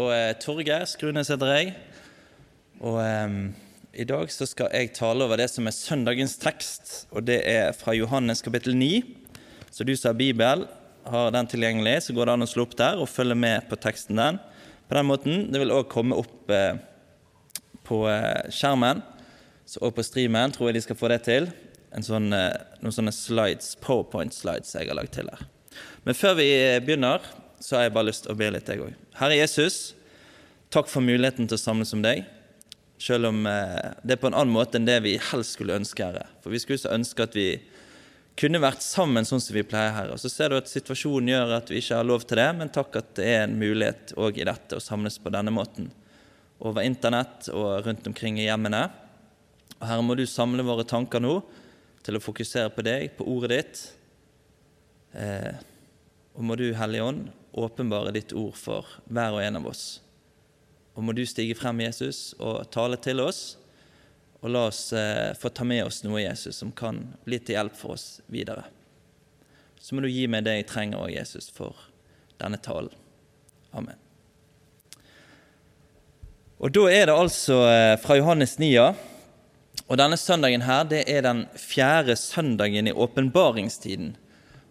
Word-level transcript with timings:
Og 0.00 0.10
eh, 0.14 0.32
Torgeir 0.40 0.86
Skrunes 0.88 1.30
heter 1.32 1.52
jeg. 1.52 1.72
Og 2.80 3.00
eh, 3.04 3.38
i 4.00 4.06
dag 4.08 4.30
så 4.32 4.46
skal 4.48 4.70
jeg 4.72 4.94
tale 4.96 5.26
over 5.26 5.40
det 5.40 5.50
som 5.52 5.66
er 5.68 5.76
søndagens 5.76 6.38
tekst, 6.40 6.92
og 7.10 7.26
det 7.26 7.40
er 7.48 7.74
fra 7.76 7.92
Johannes 7.96 8.40
kapittel 8.44 8.76
9. 8.78 9.02
Så 9.70 9.84
du 9.84 9.92
som 9.96 10.12
har 10.12 10.20
Bibel, 10.20 10.64
har 11.10 11.32
den 11.34 11.48
tilgjengelig, 11.50 11.96
så 12.06 12.14
går 12.14 12.28
det 12.28 12.36
an 12.36 12.46
å 12.46 12.48
slå 12.48 12.66
opp 12.66 12.76
der 12.78 13.00
og 13.00 13.10
følge 13.10 13.36
med 13.38 13.66
på 13.70 13.78
teksten 13.80 14.20
den. 14.20 14.38
På 14.88 14.96
den 14.98 15.08
måten. 15.08 15.44
Det 15.52 15.60
vil 15.62 15.74
òg 15.74 15.88
komme 15.90 16.18
opp 16.18 16.50
eh, 16.54 16.78
på 17.86 18.02
eh, 18.10 18.48
skjermen 18.54 19.02
så, 19.64 19.82
og 19.86 19.94
på 19.96 20.04
streamen, 20.06 20.54
tror 20.54 20.70
jeg 20.70 20.78
de 20.78 20.84
skal 20.86 20.98
få 20.98 21.10
det 21.12 21.22
til. 21.28 21.50
En 21.94 22.06
sånn, 22.06 22.30
eh, 22.36 22.56
noen 22.82 22.94
sånne 22.94 23.14
slides, 23.14 23.76
powerpoint-slides 23.82 24.74
jeg 24.78 24.90
har 24.90 24.98
lagd 24.98 25.14
til 25.18 25.30
her. 25.30 25.46
Men 26.06 26.18
før 26.18 26.36
vi 26.40 26.50
begynner, 26.84 27.24
så 27.60 27.76
har 27.76 27.88
jeg 27.88 27.94
bare 27.96 28.08
lyst 28.08 28.24
til 28.26 28.34
å 28.34 28.38
be 28.40 28.50
litt, 28.54 28.70
jeg 28.70 28.82
òg. 28.82 28.94
Herre 29.20 29.36
Jesus, 29.36 29.80
takk 30.70 30.90
for 30.90 31.02
muligheten 31.04 31.48
til 31.50 31.58
å 31.58 31.60
samles 31.60 31.92
om 31.96 32.02
deg. 32.04 32.24
Selv 33.00 33.30
om 33.30 33.44
eh, 33.48 33.92
det 34.04 34.16
er 34.16 34.20
på 34.22 34.28
en 34.28 34.36
annen 34.36 34.54
måte 34.54 34.78
enn 34.78 34.88
det 34.88 34.98
vi 35.04 35.16
helst 35.30 35.56
skulle 35.56 35.78
ønske, 35.80 36.04
Herre. 36.04 36.26
For 36.44 36.52
vi 36.52 36.60
skulle 36.62 36.82
så 36.82 36.92
ønske 36.94 37.24
at 37.24 37.36
vi 37.36 37.48
kunne 38.40 38.60
vært 38.62 38.84
sammen 38.84 39.26
sånn 39.26 39.42
som 39.42 39.56
vi 39.56 39.64
pleier, 39.66 39.94
Herre. 39.96 40.14
Og 40.14 40.22
så 40.22 40.30
ser 40.32 40.52
du 40.52 40.58
at 40.58 40.70
situasjonen 40.70 41.32
gjør 41.32 41.56
at 41.58 41.72
vi 41.72 41.80
ikke 41.80 41.98
har 41.98 42.06
lov 42.08 42.26
til 42.28 42.40
det, 42.40 42.48
men 42.60 42.72
takk 42.72 43.00
at 43.00 43.14
det 43.18 43.26
er 43.32 43.42
en 43.46 43.56
mulighet 43.60 44.14
òg 44.20 44.38
i 44.40 44.46
dette 44.48 44.78
å 44.78 44.84
samles 44.84 45.18
på 45.20 45.32
denne 45.32 45.52
måten. 45.54 45.90
Over 46.60 46.84
internett 46.84 47.48
og 47.54 47.86
rundt 47.86 48.06
omkring 48.08 48.38
i 48.38 48.46
hjemmene. 48.46 48.84
Og 49.78 49.88
Herre, 49.88 50.04
må 50.04 50.16
du 50.16 50.26
samle 50.28 50.64
våre 50.66 50.84
tanker 50.88 51.24
nå 51.24 51.38
til 52.04 52.16
å 52.16 52.22
fokusere 52.22 52.72
på 52.72 52.84
deg, 52.84 53.10
på 53.16 53.26
ordet 53.28 53.50
ditt. 53.56 53.82
Eh, 55.16 55.56
og 56.36 56.46
må 56.46 56.56
du, 56.56 56.68
Hellige 56.76 57.08
Ånd, 57.08 57.26
åpenbare 57.60 58.12
ditt 58.14 58.36
ord 58.36 58.54
for 58.56 58.86
hver 59.10 59.34
og 59.34 59.42
en 59.42 59.58
av 59.58 59.68
oss. 59.72 59.84
Og 60.94 61.06
må 61.06 61.14
du 61.14 61.22
stige 61.26 61.56
frem, 61.58 61.82
Jesus, 61.84 62.34
og 62.38 62.66
tale 62.74 62.98
til 63.00 63.22
oss, 63.22 63.56
og 64.40 64.52
la 64.54 64.66
oss 64.70 64.88
eh, 64.96 65.30
få 65.38 65.52
ta 65.52 65.66
med 65.68 65.84
oss 65.84 66.02
noe, 66.06 66.22
Jesus, 66.22 66.58
som 66.62 66.72
kan 66.72 67.02
bli 67.26 67.38
til 67.38 67.58
hjelp 67.58 67.76
for 67.76 67.96
oss 67.96 68.20
videre. 68.32 68.64
Så 69.80 69.94
må 69.94 70.04
du 70.04 70.10
gi 70.10 70.26
meg 70.28 70.44
det 70.44 70.58
jeg 70.58 70.68
trenger 70.68 71.04
òg, 71.04 71.12
Jesus, 71.14 71.50
for 71.52 71.76
denne 72.40 72.60
talen. 72.60 72.92
Amen. 73.76 73.96
Og 76.60 76.72
Da 76.76 76.82
er 76.92 77.06
det 77.08 77.16
altså 77.16 77.62
eh, 77.68 77.96
fra 78.00 78.18
Johannes 78.18 78.58
9. 78.60 78.74
Og 79.88 79.96
denne 79.96 80.18
søndagen 80.20 80.64
her, 80.66 80.84
det 80.84 81.04
er 81.08 81.24
den 81.24 81.46
fjerde 81.56 82.16
søndagen 82.20 82.90
i 82.90 82.92
åpenbaringstiden. 82.92 84.12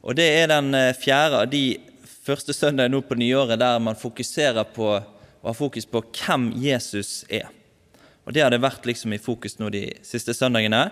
Og 0.05 0.15
det 0.15 0.27
er 0.43 0.51
den 0.51 0.73
eh, 0.77 0.93
fjerde 0.97 1.41
av 1.43 1.49
de 1.49 1.63
første 2.05 2.53
søndagene 2.53 2.93
nå 2.93 3.01
på 3.05 3.17
nyåret 3.17 3.59
der 3.59 3.81
man 3.81 3.97
fokuserer 3.97 4.67
på 4.75 4.99
og 5.41 5.51
har 5.51 5.57
fokus 5.57 5.87
på 5.87 6.01
hvem 6.03 6.49
Jesus 6.59 7.23
er. 7.29 7.47
Og 8.27 8.33
Det 8.33 8.43
har 8.43 8.51
det 8.53 8.61
vært 8.61 8.85
liksom 8.85 9.13
i 9.13 9.21
fokus 9.21 9.57
nå 9.57 9.71
de 9.73 9.87
siste 10.05 10.35
søndagene. 10.37 10.89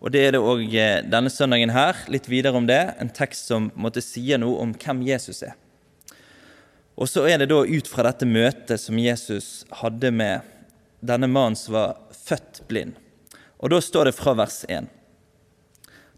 Og 0.00 0.12
det 0.14 0.20
er 0.22 0.36
det 0.36 0.40
òg 0.40 0.62
eh, 0.70 1.00
denne 1.02 1.32
søndagen 1.32 1.72
her. 1.74 1.98
Litt 2.08 2.28
videre 2.30 2.56
om 2.56 2.68
det. 2.68 2.94
En 3.02 3.10
tekst 3.10 3.50
som 3.50 3.72
måtte 3.74 4.04
sier 4.04 4.38
noe 4.40 4.60
om 4.62 4.72
hvem 4.72 5.02
Jesus 5.08 5.42
er. 5.42 5.56
Og 7.00 7.08
så 7.08 7.24
er 7.26 7.40
det 7.40 7.50
da 7.50 7.58
ut 7.64 7.88
fra 7.88 8.04
dette 8.06 8.28
møtet 8.28 8.80
som 8.80 8.98
Jesus 9.00 9.64
hadde 9.80 10.12
med 10.12 10.46
denne 11.00 11.28
mannen 11.32 11.56
som 11.56 11.74
var 11.74 11.98
født 12.12 12.62
blind. 12.68 12.96
Og 13.60 13.72
da 13.72 13.80
står 13.82 14.08
det 14.08 14.16
fra 14.16 14.34
vers 14.38 14.62
1 14.68 14.88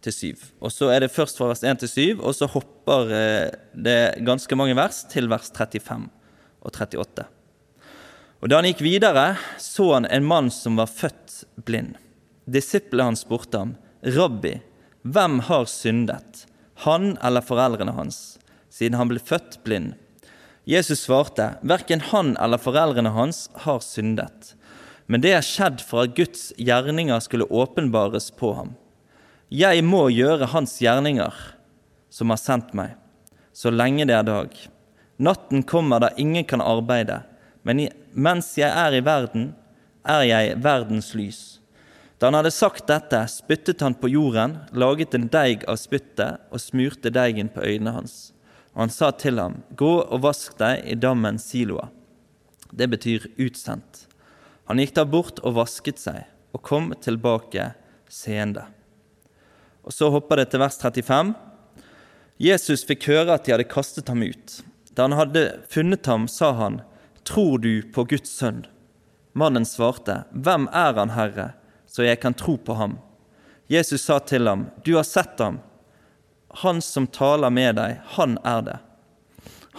til 0.03 0.15
7. 0.37 0.49
Og 0.61 0.75
så 0.75 0.91
er 0.95 1.05
det 1.05 1.15
først 1.15 1.39
fra 1.39 1.49
vers 1.53 1.63
1 1.63 1.85
til 1.85 1.93
7, 2.19 2.23
og 2.23 2.35
så 2.35 2.51
hopper 2.51 3.15
eh, 3.15 3.53
det 3.73 4.01
ganske 4.27 4.59
mange 4.59 4.77
vers 4.79 5.05
til 5.11 5.31
vers 5.31 5.51
35 5.55 6.11
og 6.63 6.75
38. 6.75 7.31
Og 8.43 8.51
Da 8.51 8.59
han 8.59 8.67
gikk 8.67 8.81
videre, 8.83 9.37
så 9.59 9.93
han 9.95 10.07
en 10.11 10.25
mann 10.27 10.49
som 10.51 10.75
var 10.77 10.91
født 10.91 11.45
blind. 11.63 11.95
Disiplene 12.51 13.13
hans 13.13 13.23
spurte 13.23 13.59
ham, 13.59 13.77
'Rabbi, 14.03 14.61
hvem 15.07 15.39
har 15.47 15.65
syndet, 15.71 16.47
han 16.83 17.17
eller 17.23 17.41
foreldrene 17.41 17.95
hans, 17.95 18.39
siden 18.69 18.99
han 18.99 19.09
ble 19.09 19.23
født 19.23 19.63
blind?' 19.63 19.95
Jesus 20.67 21.07
svarte, 21.07 21.55
'Verken 21.63 22.01
han 22.11 22.37
eller 22.37 22.59
foreldrene 22.59 23.15
hans 23.15 23.49
har 23.63 23.79
syndet.' 23.79 24.55
Men 25.07 25.21
det 25.21 25.33
er 25.35 25.47
skjedd 25.47 25.81
for 25.81 26.03
at 26.03 26.17
Guds 26.17 26.53
gjerninger 26.59 27.21
skulle 27.21 27.47
åpenbares 27.47 28.31
på 28.31 28.55
ham. 28.55 28.75
Jeg 29.51 29.85
må 29.85 30.09
gjøre 30.11 30.51
hans 30.51 30.79
gjerninger, 30.81 31.35
som 32.11 32.31
har 32.31 32.39
sendt 32.39 32.75
meg, 32.75 32.95
så 33.53 33.71
lenge 33.71 34.07
det 34.07 34.15
er 34.15 34.23
dag. 34.23 34.51
Natten 35.19 35.63
kommer 35.63 36.01
da 36.01 36.11
ingen 36.17 36.45
kan 36.45 36.61
arbeide, 36.61 37.23
men 37.63 37.87
mens 38.13 38.53
jeg 38.59 38.71
er 38.71 38.95
i 38.97 39.05
verden, 39.05 39.53
er 40.05 40.23
jeg 40.27 40.57
verdens 40.63 41.13
lys. 41.15 41.41
Da 42.19 42.29
han 42.29 42.37
hadde 42.39 42.53
sagt 42.55 42.87
dette, 42.87 43.19
spyttet 43.27 43.83
han 43.83 43.97
på 43.99 44.13
jorden, 44.13 44.61
laget 44.71 45.15
en 45.17 45.27
deig 45.33 45.65
av 45.67 45.81
spyttet 45.81 46.45
og 46.55 46.63
smurte 46.63 47.11
deigen 47.11 47.51
på 47.51 47.65
øynene 47.67 47.97
hans. 47.97 48.31
Og 48.77 48.85
han 48.85 48.95
sa 48.95 49.11
til 49.11 49.41
ham, 49.43 49.61
Gå 49.75 49.91
og 50.05 50.23
vask 50.23 50.55
deg 50.61 50.85
i 50.87 50.95
dammen 50.95 51.41
Siloa. 51.43 51.89
Det 52.71 52.89
betyr 52.89 53.27
utsendt. 53.43 54.07
Han 54.71 54.79
gikk 54.79 54.95
da 54.97 55.05
bort 55.05 55.43
og 55.43 55.59
vasket 55.59 55.99
seg, 55.99 56.23
og 56.55 56.63
kom 56.63 56.93
tilbake 57.03 57.73
seende. 58.09 58.69
Og 59.83 59.93
Så 59.93 60.09
hopper 60.15 60.39
det 60.41 60.53
til 60.53 60.63
vers 60.63 60.79
35. 60.79 61.35
Jesus 62.39 62.87
fikk 62.87 63.11
høre 63.11 63.35
at 63.35 63.45
de 63.45 63.57
hadde 63.57 63.69
kastet 63.69 64.09
ham 64.09 64.23
ut. 64.23 64.63
Da 64.95 65.09
han 65.09 65.19
hadde 65.19 65.43
funnet 65.73 66.07
ham, 66.07 66.29
sa 66.31 66.53
han, 66.55 66.81
Tror 67.25 67.59
du 67.59 67.83
på 67.83 68.05
Guds 68.05 68.31
sønn? 68.31 68.65
Mannen 69.33 69.65
svarte, 69.65 70.25
Hvem 70.33 70.69
er 70.73 70.97
han, 70.99 71.15
Herre, 71.17 71.53
så 71.87 72.05
jeg 72.05 72.21
kan 72.21 72.35
tro 72.35 72.57
på 72.57 72.77
ham? 72.77 72.99
Jesus 73.71 74.05
sa 74.05 74.19
til 74.19 74.49
ham, 74.49 74.67
Du 74.85 74.97
har 74.97 75.07
sett 75.09 75.39
ham. 75.41 75.61
Han 76.63 76.83
som 76.85 77.07
taler 77.07 77.51
med 77.51 77.79
deg, 77.79 78.01
han 78.17 78.37
er 78.45 78.67
det. 78.67 78.79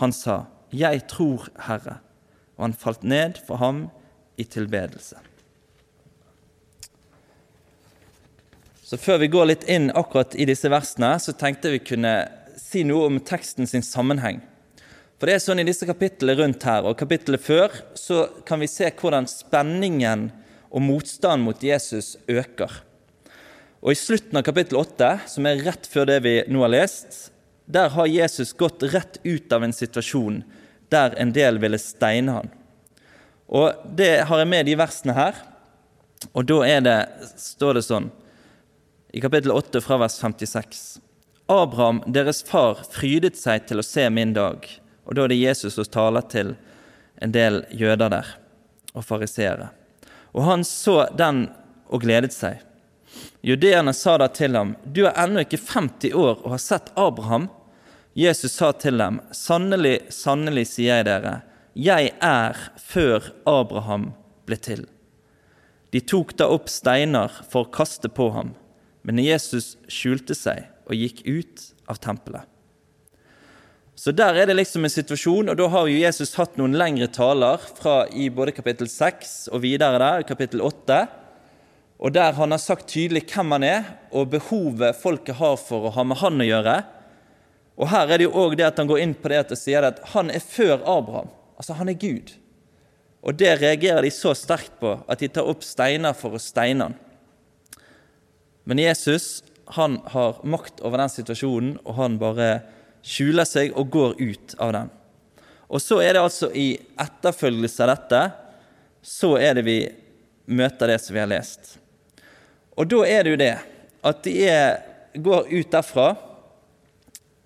Han 0.02 0.14
sa, 0.14 0.46
Jeg 0.72 1.06
tror, 1.08 1.50
Herre. 1.68 2.00
Og 2.58 2.70
han 2.70 2.74
falt 2.74 3.04
ned 3.04 3.38
for 3.48 3.62
ham 3.62 3.90
i 4.38 4.44
tilbedelse. 4.44 5.20
Så 8.84 8.98
Før 8.98 9.18
vi 9.18 9.28
går 9.28 9.46
litt 9.50 9.64
inn 9.70 9.92
akkurat 9.96 10.36
i 10.36 10.46
disse 10.46 10.70
versene, 10.70 11.16
så 11.20 11.34
tenkte 11.34 11.72
vi 11.74 11.80
kunne 11.82 12.14
si 12.62 12.84
noe 12.86 13.08
om 13.10 13.22
teksten 13.26 13.70
sin 13.70 13.86
sammenheng. 13.86 14.42
For 15.24 15.32
det 15.32 15.38
er 15.38 15.40
sånn 15.46 15.62
I 15.62 15.64
disse 15.64 15.88
kapitlene 15.88 16.34
rundt 16.36 16.66
her 16.68 16.84
og 16.84 16.98
kapittelet 17.00 17.40
før 17.40 17.72
så 17.96 18.26
kan 18.44 18.60
vi 18.60 18.68
se 18.68 18.90
hvordan 18.92 19.24
spenningen 19.32 20.26
og 20.68 20.84
motstanden 20.84 21.46
mot 21.46 21.64
Jesus 21.64 22.18
øker. 22.28 22.74
Og 23.80 23.94
I 23.94 24.02
slutten 24.02 24.42
av 24.42 24.44
kapittel 24.44 24.82
8, 24.82 25.14
som 25.32 25.48
er 25.48 25.64
rett 25.64 25.88
før 25.88 26.10
det 26.12 26.20
vi 26.28 26.36
nå 26.52 26.66
har 26.66 26.74
lest, 26.74 27.30
der 27.72 27.88
har 27.96 28.12
Jesus 28.12 28.52
gått 28.52 28.84
rett 28.92 29.22
ut 29.24 29.56
av 29.56 29.64
en 29.64 29.78
situasjon 29.80 30.44
der 30.92 31.16
en 31.16 31.32
del 31.40 31.62
ville 31.64 31.80
steine 31.80 32.36
han. 32.42 32.52
Og 33.48 33.80
Det 33.96 34.28
har 34.28 34.44
jeg 34.44 34.52
med 34.58 34.68
de 34.68 34.76
versene 34.84 35.16
her. 35.16 35.40
Og 36.36 36.52
da 36.52 36.82
det, 36.84 37.00
står 37.40 37.80
det 37.80 37.88
sånn 37.88 38.12
i 39.16 39.24
kapittel 39.24 39.56
8 39.56 39.88
fra 39.88 40.04
vers 40.04 40.20
56. 40.20 40.86
Abraham, 41.48 42.04
deres 42.12 42.44
far, 42.44 42.84
frydet 42.92 43.40
seg 43.40 43.70
til 43.72 43.80
å 43.80 43.92
se 43.96 44.12
min 44.12 44.36
dag. 44.36 44.83
Og 45.06 45.16
da 45.16 45.26
er 45.26 45.34
det 45.34 45.42
Jesus 45.42 45.76
som 45.78 45.88
taler 45.90 46.26
til 46.32 46.54
en 47.22 47.34
del 47.34 47.64
jøder 47.72 48.12
der, 48.12 48.28
og 48.94 49.06
fariseere. 49.06 49.70
Og 50.34 50.46
han 50.48 50.64
så 50.68 51.04
den 51.18 51.48
og 51.94 52.04
gledet 52.04 52.34
seg. 52.34 52.62
Judeerne 53.46 53.94
sa 53.94 54.18
da 54.18 54.30
til 54.34 54.56
ham, 54.58 54.76
Du 54.86 55.06
er 55.06 55.18
ennå 55.20 55.44
ikke 55.44 55.62
50 55.62 56.14
år 56.14 56.40
og 56.42 56.56
har 56.56 56.64
sett 56.64 56.92
Abraham. 56.96 57.50
Jesus 58.14 58.56
sa 58.58 58.72
til 58.72 58.98
dem, 58.98 59.20
Sannelig, 59.32 60.00
sannelig, 60.14 60.68
sier 60.74 61.02
jeg 61.02 61.10
dere, 61.10 61.42
jeg 61.74 62.14
er 62.22 62.58
før 62.78 63.32
Abraham 63.50 64.12
ble 64.46 64.58
til. 64.58 64.86
De 65.94 66.02
tok 66.02 66.36
da 66.38 66.48
opp 66.50 66.70
steiner 66.70 67.34
for 67.50 67.66
å 67.66 67.74
kaste 67.74 68.10
på 68.10 68.32
ham. 68.34 68.54
Men 69.04 69.22
Jesus 69.22 69.76
skjulte 69.92 70.38
seg 70.38 70.66
og 70.88 70.98
gikk 70.98 71.22
ut 71.28 71.70
av 71.90 72.00
tempelet. 72.02 72.53
Så 73.96 74.12
der 74.12 74.34
er 74.34 74.50
det 74.50 74.56
liksom 74.58 74.88
en 74.88 74.92
situasjon, 74.92 75.52
og 75.52 75.58
da 75.60 75.68
har 75.70 75.86
jo 75.86 76.00
Jesus 76.02 76.34
hatt 76.40 76.56
noen 76.58 76.74
lengre 76.78 77.06
taler 77.14 77.62
fra 77.78 78.08
i 78.10 78.26
både 78.34 78.56
kapittel 78.56 78.90
6 78.90 79.54
og 79.54 79.62
videre 79.62 80.00
der, 80.02 80.26
kapittel 80.26 80.64
8, 80.66 80.98
og 82.04 82.16
der 82.16 82.34
han 82.36 82.52
har 82.52 82.62
sagt 82.62 82.90
tydelig 82.90 83.28
hvem 83.30 83.54
han 83.54 83.68
er, 83.68 83.86
og 84.10 84.32
behovet 84.34 84.98
folket 84.98 85.38
har 85.38 85.60
for 85.62 85.88
å 85.88 85.94
ha 85.94 86.08
med 86.10 86.20
han 86.24 86.42
å 86.42 86.50
gjøre. 86.50 86.76
Og 87.78 87.90
her 87.94 88.10
er 88.10 88.20
det 88.20 88.28
jo 88.28 88.36
òg 88.44 88.58
det 88.58 88.66
at 88.68 88.82
han 88.82 88.90
går 88.90 89.06
inn 89.06 89.14
på 89.14 89.30
det 89.30 89.46
det 89.54 89.62
sier 89.62 89.86
at 89.86 90.02
han 90.16 90.34
er 90.34 90.42
før 90.42 90.82
Abraham. 90.82 91.30
Altså, 91.62 91.78
han 91.78 91.94
er 91.94 92.02
Gud. 92.02 92.34
Og 93.24 93.38
det 93.40 93.56
reagerer 93.62 94.04
de 94.04 94.12
så 94.12 94.34
sterkt 94.36 94.74
på 94.82 94.98
at 95.08 95.22
de 95.22 95.30
tar 95.32 95.48
opp 95.48 95.64
steiner 95.64 96.18
for 96.18 96.36
å 96.36 96.42
steine 96.42 96.90
han. 96.90 96.98
Men 98.66 98.82
Jesus 98.82 99.44
han 99.78 100.02
har 100.12 100.42
makt 100.44 100.82
over 100.84 101.00
den 101.00 101.12
situasjonen, 101.12 101.78
og 101.86 101.96
han 102.02 102.20
bare 102.20 102.50
skjuler 103.04 103.48
seg 103.48 103.76
og 103.78 103.92
går 103.94 104.16
ut 104.22 104.56
av 104.64 104.74
den. 104.76 104.92
Og 105.74 105.82
så 105.82 106.00
er 106.04 106.16
det 106.16 106.24
altså 106.24 106.50
i 106.56 106.74
etterfølgelse 107.02 107.84
av 107.86 107.94
dette 107.94 108.24
så 109.04 109.34
er 109.36 109.58
det 109.58 109.66
vi 109.68 109.78
møter 110.46 110.94
det 110.94 111.00
som 111.04 111.16
vi 111.16 111.22
har 111.24 111.32
lest. 111.32 111.78
Og 112.80 112.88
da 112.90 113.04
er 113.08 113.24
det 113.24 113.34
jo 113.34 113.40
det 113.42 113.54
at 114.04 114.22
de 114.26 114.36
er, 114.48 114.78
går 115.16 115.50
ut 115.52 115.72
derfra, 115.72 116.14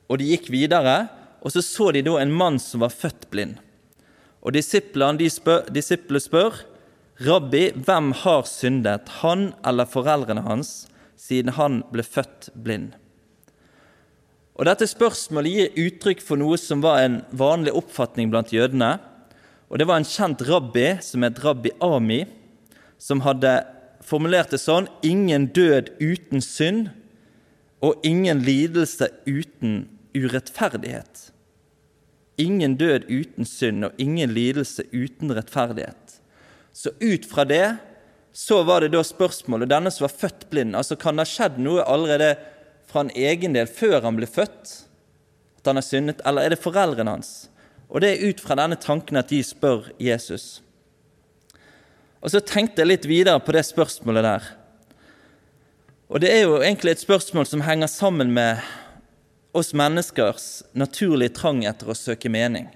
og 0.07 0.19
de 0.19 0.30
gikk 0.31 0.48
videre, 0.54 1.07
og 1.44 1.54
så 1.54 1.62
så 1.62 1.92
de 1.94 2.04
da 2.06 2.15
en 2.21 2.33
mann 2.33 2.57
som 2.62 2.81
var 2.81 2.94
født 2.94 3.27
blind. 3.33 3.57
Og 4.42 4.56
disiplene 4.56 5.30
spør, 5.30 5.68
disiplene 5.74 6.24
spør, 6.24 6.62
Rabbi, 7.25 7.71
hvem 7.74 8.12
har 8.21 8.45
syndet, 8.45 9.09
han 9.24 9.51
eller 9.65 9.89
foreldrene 9.89 10.44
hans, 10.45 10.86
siden 11.18 11.56
han 11.57 11.81
ble 11.89 12.06
født 12.06 12.51
blind? 12.54 12.94
Og 14.57 14.65
Dette 14.65 14.88
spørsmålet 14.89 15.54
gir 15.54 15.75
uttrykk 15.86 16.21
for 16.25 16.42
noe 16.42 16.57
som 16.57 16.81
var 16.81 17.04
en 17.04 17.19
vanlig 17.30 17.75
oppfatning 17.77 18.31
blant 18.33 18.50
jødene. 18.54 18.98
Og 19.69 19.77
Det 19.77 19.86
var 19.86 20.01
en 20.01 20.07
kjent 20.07 20.42
rabbi 20.42 20.98
som 21.01 21.21
het 21.21 21.44
rabbi 21.44 21.69
Ami, 21.81 22.25
som 22.98 23.21
hadde 23.21 23.59
formulert 24.01 24.50
det 24.50 24.62
sånn 24.63 24.88
ingen 25.06 25.51
død 25.54 25.92
uten 26.01 26.42
synd 26.42 26.89
og 27.86 28.01
ingen 28.07 28.42
lidelse 28.42 29.12
uten 29.27 29.86
urettferdighet. 30.18 31.27
Ingen 32.42 32.77
død 32.77 33.06
uten 33.12 33.45
synd 33.45 33.86
og 33.86 34.01
ingen 34.01 34.33
lidelse 34.33 34.88
uten 34.89 35.33
rettferdighet. 35.38 36.18
Så 36.74 36.95
ut 36.98 37.25
fra 37.30 37.45
det 37.45 37.77
så 38.33 38.63
var 38.65 38.81
det 38.81 38.94
da 38.94 39.04
spørsmålet 39.06 39.69
denne 39.69 39.94
som 39.94 40.06
var 40.06 40.13
født 40.13 40.50
blind, 40.50 40.75
altså 40.77 40.98
kan 40.98 41.18
det 41.18 41.25
ha 41.25 41.30
skjedd 41.30 41.57
noe 41.62 41.86
allerede 41.86 42.36
en 43.04 43.14
egen 43.16 43.56
del 43.56 43.70
før 43.70 44.02
han 44.06 44.18
ble 44.20 44.30
født, 44.30 44.74
at 45.60 45.70
han 45.70 45.80
har 45.80 45.86
syndet, 45.86 46.22
eller 46.26 46.46
er 46.46 46.54
det 46.54 46.62
foreldrene 46.64 47.18
hans? 47.18 47.50
Og 47.88 48.04
det 48.04 48.14
er 48.14 48.30
ut 48.30 48.42
fra 48.44 48.58
denne 48.60 48.78
tanken 48.80 49.20
at 49.20 49.30
de 49.32 49.40
spør 49.46 49.90
Jesus. 50.02 50.62
Og 52.22 52.34
så 52.34 52.42
tenkte 52.44 52.84
jeg 52.84 52.92
litt 52.92 53.08
videre 53.08 53.40
på 53.44 53.54
det 53.56 53.64
spørsmålet 53.68 54.26
der. 54.26 54.48
Og 56.08 56.24
det 56.24 56.32
er 56.32 56.46
jo 56.46 56.60
egentlig 56.62 56.96
et 56.96 57.04
spørsmål 57.04 57.48
som 57.48 57.64
henger 57.68 57.90
sammen 57.92 58.32
med 58.36 58.64
oss 59.58 59.74
menneskers 59.76 60.64
naturlige 60.78 61.36
trang 61.36 61.64
etter 61.68 61.90
å 61.92 61.98
søke 61.98 62.32
mening. 62.32 62.70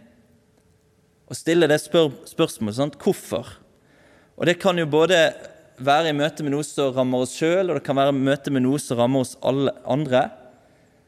Å 1.31 1.37
stille 1.37 1.69
det 1.71 1.79
spør 1.79 2.11
spørsmålet 2.27 2.77
sånn, 2.77 2.93
hvorfor. 2.99 3.53
Og 4.35 4.47
det 4.49 4.57
kan 4.59 4.79
jo 4.79 4.87
både 4.89 5.29
være 5.85 6.11
i 6.11 6.17
møte 6.17 6.45
med 6.45 6.53
noe 6.55 6.65
som 6.65 6.93
rammer 6.95 7.25
oss 7.25 7.35
sjøl, 7.39 7.69
og 7.69 7.77
det 7.77 7.85
kan 7.85 7.97
være 7.97 8.13
i 8.13 8.23
møte 8.29 8.53
med 8.53 8.65
noe 8.65 8.79
som 8.81 8.99
rammer 8.99 9.25
oss 9.25 9.35
alle 9.45 9.73
andre. 9.89 10.27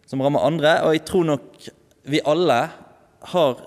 Som 0.10 0.24
rammer 0.24 0.46
andre. 0.46 0.78
Og 0.86 0.98
jeg 0.98 1.06
tror 1.10 1.28
nok 1.32 1.70
vi 2.10 2.22
alle 2.28 2.60
har 3.34 3.64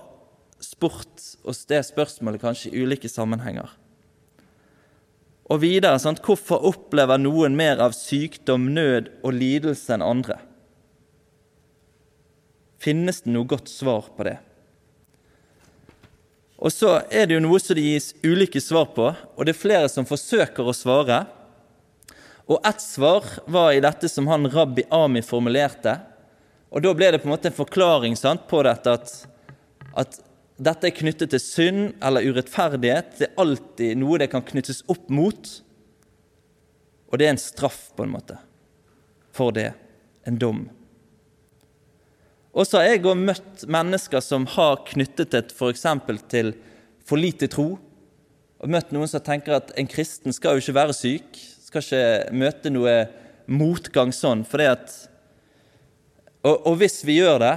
spurt 0.63 1.23
oss 1.47 1.65
det 1.69 1.83
spørsmålet 1.87 2.43
kanskje 2.43 2.71
i 2.71 2.83
ulike 2.83 3.09
sammenhenger. 3.11 3.69
Og 5.47 5.61
videre 5.63 5.99
sant? 6.01 6.19
hvorfor 6.23 6.65
opplever 6.67 7.19
noen 7.21 7.55
mer 7.55 7.79
av 7.79 7.95
sykdom, 7.95 8.67
nød 8.75 9.07
og 9.23 9.37
lidelse 9.37 9.95
enn 9.95 10.03
andre? 10.03 10.41
Finnes 12.83 13.23
det 13.23 13.33
noe 13.33 13.47
godt 13.47 13.71
svar 13.71 14.11
på 14.17 14.27
det? 14.27 14.37
Og 16.57 16.73
så 16.73 16.95
er 17.13 17.27
det 17.27 17.37
jo 17.37 17.43
noe 17.43 17.59
som 17.61 17.77
det 17.77 17.85
gis 17.85 18.11
ulike 18.25 18.61
svar 18.63 18.89
på, 18.95 19.11
og 19.13 19.45
det 19.45 19.53
er 19.53 19.59
flere 19.59 19.89
som 19.91 20.07
forsøker 20.09 20.65
å 20.65 20.73
svare. 20.73 21.21
Og 22.49 22.63
ett 22.65 22.81
svar 22.81 23.27
var 23.45 23.73
i 23.75 23.83
dette 23.83 24.09
som 24.09 24.29
han 24.31 24.49
rabbi 24.49 24.87
Ami 24.93 25.21
formulerte. 25.21 25.99
Og 26.73 26.81
da 26.83 26.93
ble 26.97 27.11
det 27.13 27.21
på 27.21 27.29
en 27.29 27.35
måte 27.35 27.51
en 27.51 27.57
forklaring 27.57 28.17
sant, 28.17 28.47
på 28.49 28.63
dette 28.65 28.95
at, 28.97 29.13
at 29.93 30.17
dette 30.57 30.89
er 30.89 30.95
knyttet 30.97 31.31
til 31.31 31.43
synd 31.43 31.83
eller 32.03 32.25
urettferdighet. 32.25 33.13
Det 33.19 33.29
er 33.29 33.43
alltid 33.43 34.01
noe 34.01 34.17
det 34.23 34.31
kan 34.31 34.45
knyttes 34.47 34.81
opp 34.89 35.11
mot. 35.13 35.51
Og 37.07 37.19
det 37.19 37.27
er 37.27 37.35
en 37.35 37.41
straff, 37.41 37.91
på 37.95 38.03
en 38.03 38.15
måte, 38.15 38.39
for 39.35 39.53
det. 39.55 39.69
En 40.27 40.39
dom. 40.41 40.65
Og 42.57 42.65
så 42.65 42.79
har 42.79 42.87
jeg 42.89 43.03
òg 43.05 43.19
møtt 43.21 43.67
mennesker 43.69 44.23
som 44.25 44.47
har 44.49 44.79
knyttet 44.87 45.29
det 45.35 45.53
f.eks. 45.53 45.83
til 46.31 46.55
for 47.05 47.21
lite 47.21 47.45
tro. 47.53 47.75
Og 48.57 48.71
møtt 48.73 48.89
noen 48.95 49.09
som 49.09 49.21
tenker 49.21 49.59
at 49.59 49.69
en 49.77 49.89
kristen 49.89 50.33
skal 50.33 50.57
jo 50.57 50.63
ikke 50.63 50.77
være 50.79 50.95
syk, 50.97 51.37
skal 51.67 51.85
ikke 51.85 52.33
møte 52.33 52.71
noe 52.73 52.95
motgang 53.45 54.09
sånn. 54.15 54.41
Fordi 54.49 54.71
at, 54.71 54.95
og, 56.41 56.55
og, 56.55 56.73
hvis 56.81 57.03
vi 57.05 57.19
gjør 57.21 57.43
det 57.45 57.55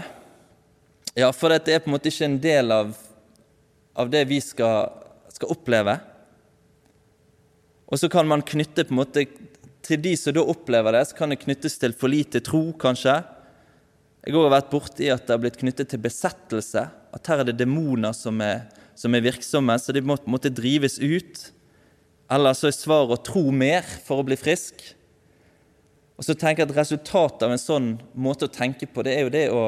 Ja, 1.18 1.32
for 1.34 1.50
det 1.50 1.72
er 1.72 1.80
på 1.82 1.90
en 1.90 1.96
måte 1.96 2.12
ikke 2.12 2.28
en 2.28 2.38
del 2.42 2.70
av, 2.70 2.92
av 3.98 4.12
det 4.12 4.20
vi 4.30 4.36
skal, 4.44 4.92
skal 5.32 5.50
oppleve. 5.56 5.96
Og 7.90 7.98
så 7.98 8.08
kan 8.12 8.28
man 8.28 8.44
knytte 8.46 8.84
på 8.86 8.94
en 8.94 9.00
måte 9.00 9.24
Til 9.82 9.98
de 10.04 10.12
som 10.14 10.36
da 10.36 10.44
opplever 10.44 10.92
det, 10.94 11.06
så 11.08 11.16
kan 11.16 11.32
det 11.32 11.40
knyttes 11.40 11.80
til 11.80 11.96
for 11.96 12.12
lite 12.12 12.44
tro, 12.44 12.68
kanskje 12.78 13.16
jeg 14.20 14.36
har 14.36 14.52
vært 14.52 14.68
borti 14.72 15.08
at 15.08 15.24
det 15.24 15.32
har 15.32 15.40
blitt 15.40 15.58
knyttet 15.60 15.88
til 15.92 16.02
besettelse. 16.02 16.82
At 17.16 17.30
her 17.30 17.40
er 17.40 17.48
det 17.48 17.56
demoner 17.60 18.12
som 18.16 18.40
er, 18.44 18.66
som 18.98 19.14
er 19.16 19.24
virksomme, 19.24 19.76
så 19.80 19.94
de 19.96 20.02
må, 20.04 20.18
måtte 20.28 20.52
drives 20.52 20.98
ut. 21.00 21.46
Eller 22.30 22.56
så 22.56 22.68
er 22.68 22.76
svaret 22.76 23.16
å 23.16 23.22
tro 23.24 23.46
mer 23.48 23.86
for 24.04 24.20
å 24.20 24.26
bli 24.26 24.36
frisk. 24.38 24.82
Og 26.20 26.26
så 26.26 26.36
tenker 26.36 26.66
jeg 26.66 26.68
at 26.68 26.76
Resultatet 26.76 27.46
av 27.46 27.54
en 27.54 27.62
sånn 27.62 27.94
måte 28.12 28.44
å 28.44 28.52
tenke 28.52 28.84
på, 28.84 29.02
det 29.06 29.16
er 29.16 29.24
jo 29.24 29.32
det 29.32 29.46
å 29.56 29.62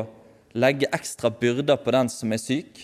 legge 0.53 0.91
ekstra 0.93 1.31
byrder 1.33 1.81
på 1.81 1.95
den 1.97 2.13
som 2.13 2.35
er 2.37 2.43
syk. 2.43 2.83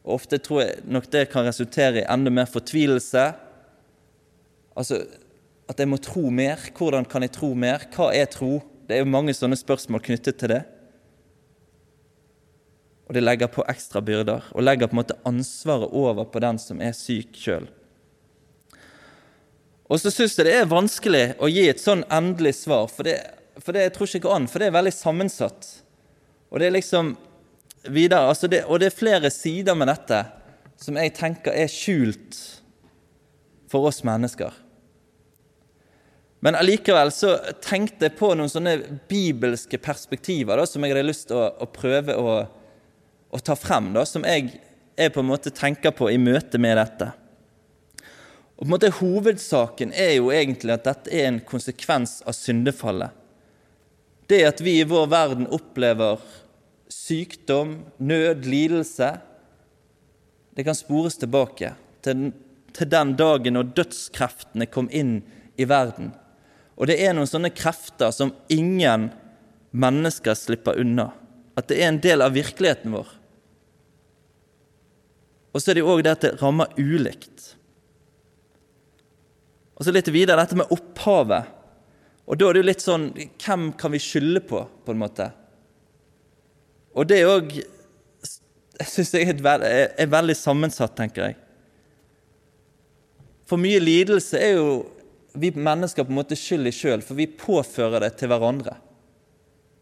Og 0.00 0.16
Ofte 0.16 0.40
tror 0.40 0.62
jeg 0.64 0.80
nok 0.88 1.10
det 1.12 1.26
kan 1.28 1.44
resultere 1.44 2.00
i 2.00 2.08
enda 2.08 2.32
mer 2.32 2.48
fortvilelse. 2.48 3.26
Altså 4.72 5.02
at 5.70 5.78
jeg 5.78 5.90
må 5.92 6.00
tro 6.02 6.24
mer. 6.32 6.62
Hvordan 6.74 7.04
kan 7.04 7.22
jeg 7.22 7.36
tro 7.36 7.52
mer? 7.52 7.84
Hva 7.92 8.08
er 8.16 8.32
tro? 8.32 8.56
Det 8.90 8.96
er 8.96 9.04
jo 9.04 9.10
mange 9.12 9.30
sånne 9.38 9.54
spørsmål 9.54 10.02
knyttet 10.02 10.40
til 10.40 10.50
det. 10.50 10.64
Og 13.06 13.14
det 13.14 13.22
legger 13.22 13.50
på 13.54 13.62
ekstra 13.70 14.00
byrder, 14.02 14.48
og 14.50 14.64
legger 14.66 14.90
på 14.90 14.96
en 14.96 15.00
måte 15.04 15.18
ansvaret 15.26 15.92
over 15.94 16.26
på 16.26 16.42
den 16.42 16.58
som 16.58 16.82
er 16.82 16.96
syk 16.98 17.38
sjøl. 17.38 17.68
Og 19.86 20.02
så 20.02 20.10
syns 20.10 20.34
jeg 20.38 20.48
det 20.48 20.56
er 20.58 20.70
vanskelig 20.70 21.22
å 21.38 21.50
gi 21.50 21.68
et 21.70 21.82
sånn 21.82 22.02
endelig 22.10 22.56
svar, 22.64 22.90
for 22.90 23.06
det, 23.06 23.16
for 23.62 23.74
det 23.74 23.86
jeg 23.86 23.94
tror 23.94 24.10
ikke 24.10 24.24
går 24.26 24.36
an, 24.40 24.48
for 24.50 24.62
det 24.62 24.70
er 24.70 24.76
veldig 24.80 24.94
sammensatt. 24.94 25.70
Og 26.50 26.58
det 26.58 26.66
er 26.66 26.74
liksom 26.74 27.12
videre, 27.86 28.26
altså 28.26 28.50
det, 28.50 28.64
og 28.66 28.82
det 28.82 28.90
er 28.90 28.98
flere 28.98 29.30
sider 29.30 29.78
med 29.78 29.90
dette 29.90 30.24
som 30.82 30.98
jeg 30.98 31.14
tenker 31.14 31.54
er 31.54 31.70
skjult 31.70 32.42
for 33.70 33.86
oss 33.86 34.02
mennesker. 34.06 34.50
Men 36.40 36.56
allikevel 36.56 37.12
så 37.12 37.34
tenkte 37.60 38.08
jeg 38.08 38.16
på 38.16 38.32
noen 38.32 38.48
sånne 38.48 38.78
bibelske 39.10 39.76
perspektiver 39.80 40.56
da, 40.56 40.64
som 40.66 40.84
jeg 40.84 40.94
hadde 40.94 41.04
lyst 41.04 41.28
til 41.28 41.36
å, 41.36 41.50
å, 41.60 41.68
prøve 41.68 42.16
å, 42.16 42.36
å, 43.28 43.40
ta 43.44 43.56
frem, 43.58 43.90
da, 43.92 44.06
som 44.08 44.24
jeg, 44.24 44.54
jeg 44.96 45.12
på 45.12 45.20
en 45.20 45.28
måte 45.28 45.52
tenker 45.52 45.92
på 45.96 46.08
i 46.08 46.20
møte 46.20 46.60
med 46.62 46.80
dette. 46.80 47.10
Og 48.56 48.64
på 48.64 48.68
en 48.68 48.72
måte 48.72 48.92
Hovedsaken 48.96 49.92
er 49.92 50.14
jo 50.16 50.30
egentlig 50.32 50.78
at 50.78 50.88
dette 50.88 51.12
er 51.12 51.28
en 51.28 51.42
konsekvens 51.44 52.20
av 52.24 52.36
syndefallet. 52.36 53.12
Det 54.30 54.40
at 54.46 54.62
vi 54.64 54.78
i 54.80 54.86
vår 54.88 55.10
verden 55.10 55.48
opplever 55.52 56.22
sykdom, 56.90 57.82
nød, 58.00 58.48
lidelse, 58.48 59.10
det 60.56 60.64
kan 60.64 60.76
spores 60.76 61.20
tilbake 61.20 61.74
til, 62.04 62.30
til 62.76 62.90
den 62.90 63.12
dagen 63.20 63.58
når 63.58 63.74
dødskreftene 63.76 64.68
kom 64.72 64.88
inn 64.88 65.18
i 65.60 65.68
verden 65.68 66.14
og 66.80 66.88
det 66.88 66.96
er 67.04 67.12
noen 67.12 67.28
sånne 67.28 67.52
krefter 67.52 68.08
som 68.16 68.32
ingen 68.48 69.10
mennesker 69.76 70.36
slipper 70.38 70.80
unna. 70.80 71.10
At 71.52 71.68
det 71.68 71.76
er 71.76 71.90
en 71.90 72.00
del 72.00 72.24
av 72.24 72.32
virkeligheten 72.32 72.94
vår. 72.94 73.10
Og 75.52 75.60
så 75.60 75.72
er 75.72 75.76
det 75.76 75.84
òg 75.84 76.00
det 76.06 76.14
at 76.14 76.24
det 76.24 76.36
rammer 76.40 76.72
ulikt. 76.78 77.50
Og 79.76 79.84
så 79.84 79.92
litt 79.92 80.08
videre 80.12 80.40
dette 80.40 80.56
med 80.56 80.72
opphavet. 80.72 81.50
Og 82.24 82.38
da 82.38 82.48
er 82.48 82.56
det 82.56 82.62
jo 82.62 82.68
litt 82.68 82.84
sånn 82.84 83.06
Hvem 83.42 83.70
kan 83.80 83.90
vi 83.90 84.00
skylde 84.00 84.42
på, 84.46 84.62
på 84.86 84.94
en 84.94 85.00
måte? 85.02 85.26
Og 86.96 87.08
det 87.10 87.20
òg 87.28 87.52
syns 88.88 89.12
jeg 89.12 89.34
er, 89.36 89.64
er 89.68 90.08
veldig 90.08 90.36
sammensatt, 90.38 90.94
tenker 90.96 91.28
jeg. 91.28 91.36
For 93.50 93.60
mye 93.60 93.82
lidelse 93.82 94.38
er 94.40 94.56
jo 94.56 94.70
vi 95.32 95.52
mennesker 95.54 96.04
på 96.04 96.12
en 96.12 96.20
måte 96.20 96.38
skyld 96.38 96.68
i 96.70 96.74
sjøl, 96.74 97.02
for 97.04 97.18
vi 97.18 97.28
påfører 97.28 98.04
det 98.04 98.14
til 98.20 98.30
hverandre. 98.32 98.76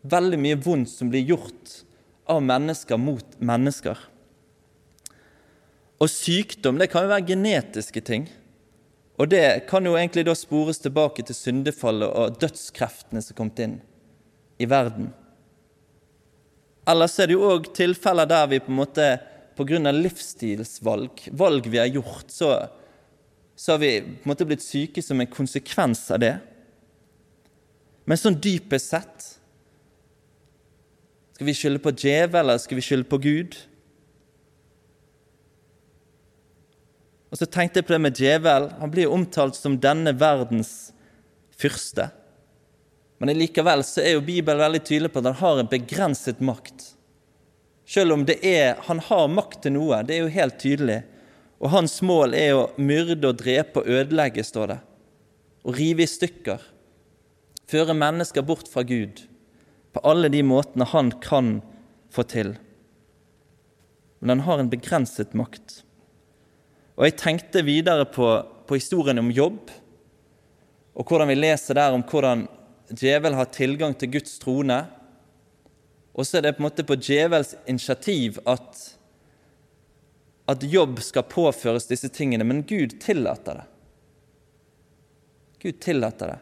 Veldig 0.09 0.39
mye 0.41 0.59
vondt 0.63 0.93
som 0.93 1.11
blir 1.13 1.27
gjort 1.29 1.81
av 2.29 2.43
mennesker 2.45 3.01
mot 3.01 3.39
mennesker. 3.41 3.99
Og 5.99 6.11
sykdom 6.13 6.79
det 6.79 6.91
kan 6.93 7.07
jo 7.07 7.13
være 7.13 7.27
genetiske 7.33 8.03
ting. 8.07 8.29
Og 9.19 9.31
det 9.33 9.67
kan 9.71 9.87
jo 9.87 9.97
egentlig 9.99 10.29
da 10.29 10.35
spores 10.39 10.79
tilbake 10.79 11.25
til 11.27 11.35
syndefallet 11.35 12.13
og 12.13 12.37
dødskreftene 12.39 13.23
som 13.25 13.39
kom 13.39 13.51
inn 13.59 13.81
i 14.63 14.69
verden. 14.71 15.11
Ellers 16.89 17.19
er 17.19 17.29
det 17.29 17.35
jo 17.35 17.49
òg 17.51 17.73
tilfeller 17.77 18.29
der 18.31 18.47
vi 18.53 18.63
på 18.63 18.71
en 18.71 18.79
måte 18.79 19.09
pga. 19.59 19.91
livsstilsvalg, 19.93 21.29
valg 21.33 21.67
vi 21.67 21.79
har 21.79 21.91
gjort, 21.91 22.31
så, 22.31 22.69
så 23.59 23.73
har 23.75 23.79
vi 23.83 23.93
på 24.01 24.23
en 24.23 24.31
måte 24.31 24.47
blitt 24.47 24.63
syke 24.63 25.03
som 25.03 25.19
en 25.19 25.27
konsekvens 25.27 26.05
av 26.15 26.21
det. 26.23 26.37
Men 28.07 28.21
sånn 28.21 28.39
dypest 28.39 28.93
sett 28.95 29.33
Skal 31.35 31.49
vi 31.49 31.55
skylde 31.55 31.83
på 31.83 31.93
djevel, 31.95 32.45
eller 32.45 32.59
skal 32.63 32.79
vi 32.79 32.83
skylde 32.83 33.07
på 33.11 33.19
Gud? 33.23 33.57
Og 37.31 37.39
så 37.39 37.47
tenkte 37.47 37.79
jeg 37.79 37.87
på 37.87 37.95
det 37.95 38.01
med 38.03 38.19
djevel. 38.19 38.71
Han 38.81 38.91
blir 38.91 39.07
jo 39.07 39.13
omtalt 39.15 39.59
som 39.59 39.77
denne 39.79 40.15
verdens 40.19 40.91
fyrste. 41.55 42.09
Men 43.19 43.35
likevel 43.39 43.85
så 43.87 44.03
er 44.03 44.17
jo 44.17 44.25
Bibelen 44.27 44.63
veldig 44.63 44.83
tydelig 44.87 45.13
på 45.13 45.23
at 45.23 45.31
han 45.31 45.39
har 45.43 45.61
en 45.61 45.71
begrenset 45.71 46.43
makt. 46.43 46.89
Selv 47.89 48.15
om 48.15 48.25
det 48.27 48.39
er, 48.47 48.79
han 48.87 49.03
har 49.07 49.31
makt 49.31 49.63
til 49.65 49.75
noe, 49.79 50.03
det 50.07 50.17
er 50.17 50.27
jo 50.27 50.35
helt 50.35 50.59
tydelig. 50.63 51.01
Og 51.59 51.73
hans 51.73 51.97
mål 52.07 52.37
er 52.39 52.55
å 52.55 52.69
myrde 52.79 53.33
og 53.33 53.41
drepe 53.41 53.83
og 53.83 53.91
ødelegge, 53.91 54.45
står 54.47 54.73
det. 54.73 54.79
Å 55.67 55.75
rive 55.75 56.05
i 56.05 56.11
stykker. 56.11 56.63
Føre 57.69 57.97
mennesker 57.97 58.47
bort 58.47 58.71
fra 58.71 58.85
Gud 58.87 59.25
på 59.93 60.03
alle 60.07 60.31
de 60.31 60.45
måtene 60.47 60.87
han 60.89 61.11
kan 61.25 61.59
få 62.15 62.25
til. 62.31 62.55
Men 64.21 64.39
han 64.39 64.47
har 64.47 64.63
en 64.63 64.71
begrenset 64.71 65.35
makt. 65.39 65.81
Og 66.99 67.07
jeg 67.07 67.19
tenkte 67.21 67.67
videre 67.67 68.07
på, 68.11 68.27
på 68.67 68.79
historien 68.79 69.21
om 69.23 69.33
jobb, 69.35 69.71
og 70.99 71.07
hvordan 71.07 71.31
vi 71.31 71.39
leser 71.39 71.79
der 71.79 71.95
om 71.95 72.03
hvordan 72.03 72.47
djevel 72.91 73.37
har 73.39 73.51
tilgang 73.55 73.95
til 73.95 74.11
Guds 74.17 74.39
trone. 74.43 74.81
Og 76.15 76.27
så 76.27 76.39
er 76.39 76.49
det 76.49 76.57
på 76.57 76.63
en 76.65 76.67
måte 76.67 76.87
på 76.87 76.97
djevels 76.99 77.55
initiativ 77.71 78.41
at, 78.49 78.81
at 80.49 80.65
jobb 80.65 81.01
skal 81.05 81.27
påføres 81.29 81.89
disse 81.91 82.09
tingene, 82.09 82.47
men 82.47 82.65
Gud 82.69 82.97
tillater 83.05 83.61
det. 83.61 83.67
Gud 85.63 85.81
tillater 85.83 86.33
det. 86.33 86.39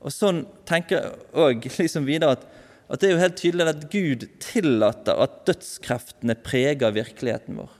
Og 0.00 0.14
sånn 0.14 0.44
tenker 0.68 0.96
jeg 0.96 1.40
òg 1.44 1.66
liksom 1.76 2.06
videre 2.08 2.38
at, 2.38 2.46
at 2.88 3.02
det 3.02 3.10
er 3.10 3.12
jo 3.12 3.24
helt 3.24 3.36
tydelig 3.40 3.66
at 3.68 3.84
Gud 3.92 4.24
tillater 4.40 5.20
at 5.26 5.42
dødskreftene 5.50 6.38
preger 6.40 6.96
virkeligheten 6.96 7.60
vår. 7.60 7.76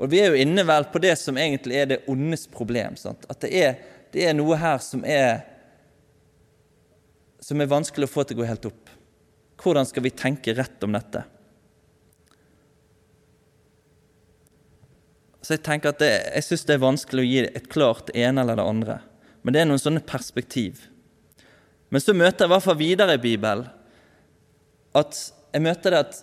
Og 0.00 0.08
vi 0.10 0.22
er 0.22 0.32
jo 0.32 0.42
inne 0.42 0.64
vel 0.64 0.88
på 0.90 1.00
det 1.04 1.12
som 1.20 1.38
egentlig 1.38 1.76
er 1.76 1.90
det 1.90 2.02
ondes 2.10 2.46
problem. 2.50 2.96
Sant? 2.96 3.26
At 3.30 3.44
det 3.44 3.52
er, 3.60 3.74
det 4.14 4.24
er, 4.26 4.36
noe 4.36 4.56
her 4.58 4.80
som 4.82 5.04
er, 5.04 5.44
som 7.44 7.60
er 7.60 7.68
vanskelig 7.70 8.08
å 8.08 8.14
få 8.14 8.24
til 8.24 8.38
å 8.38 8.42
gå 8.42 8.48
helt 8.48 8.70
opp. 8.72 8.94
Hvordan 9.60 9.86
skal 9.86 10.06
vi 10.06 10.16
tenke 10.16 10.56
rett 10.56 10.88
om 10.88 10.96
dette? 10.96 11.26
Så 15.40 15.56
Jeg 15.56 15.64
tenker 15.64 15.94
at 15.94 16.00
det, 16.02 16.10
jeg 16.34 16.44
syns 16.44 16.66
det 16.68 16.74
er 16.76 16.82
vanskelig 16.82 17.22
å 17.22 17.28
gi 17.28 17.44
et 17.48 17.68
klart 17.72 18.10
ene 18.14 18.42
eller 18.42 18.60
det 18.60 18.66
andre. 18.66 18.96
Men 19.42 19.54
det 19.54 19.62
er 19.62 19.68
noen 19.70 19.80
sånne 19.80 20.04
perspektiv. 20.04 20.84
Men 21.88 22.02
så 22.04 22.14
møter 22.14 22.44
jeg 22.44 22.50
i 22.50 22.52
hvert 22.54 22.66
fall 22.66 22.80
videre 22.80 23.16
i 23.16 23.22
Bibelen 23.22 23.68
at 24.98 25.16
jeg 25.54 25.62
møter 25.64 25.94
det 25.94 26.00
at, 26.04 26.18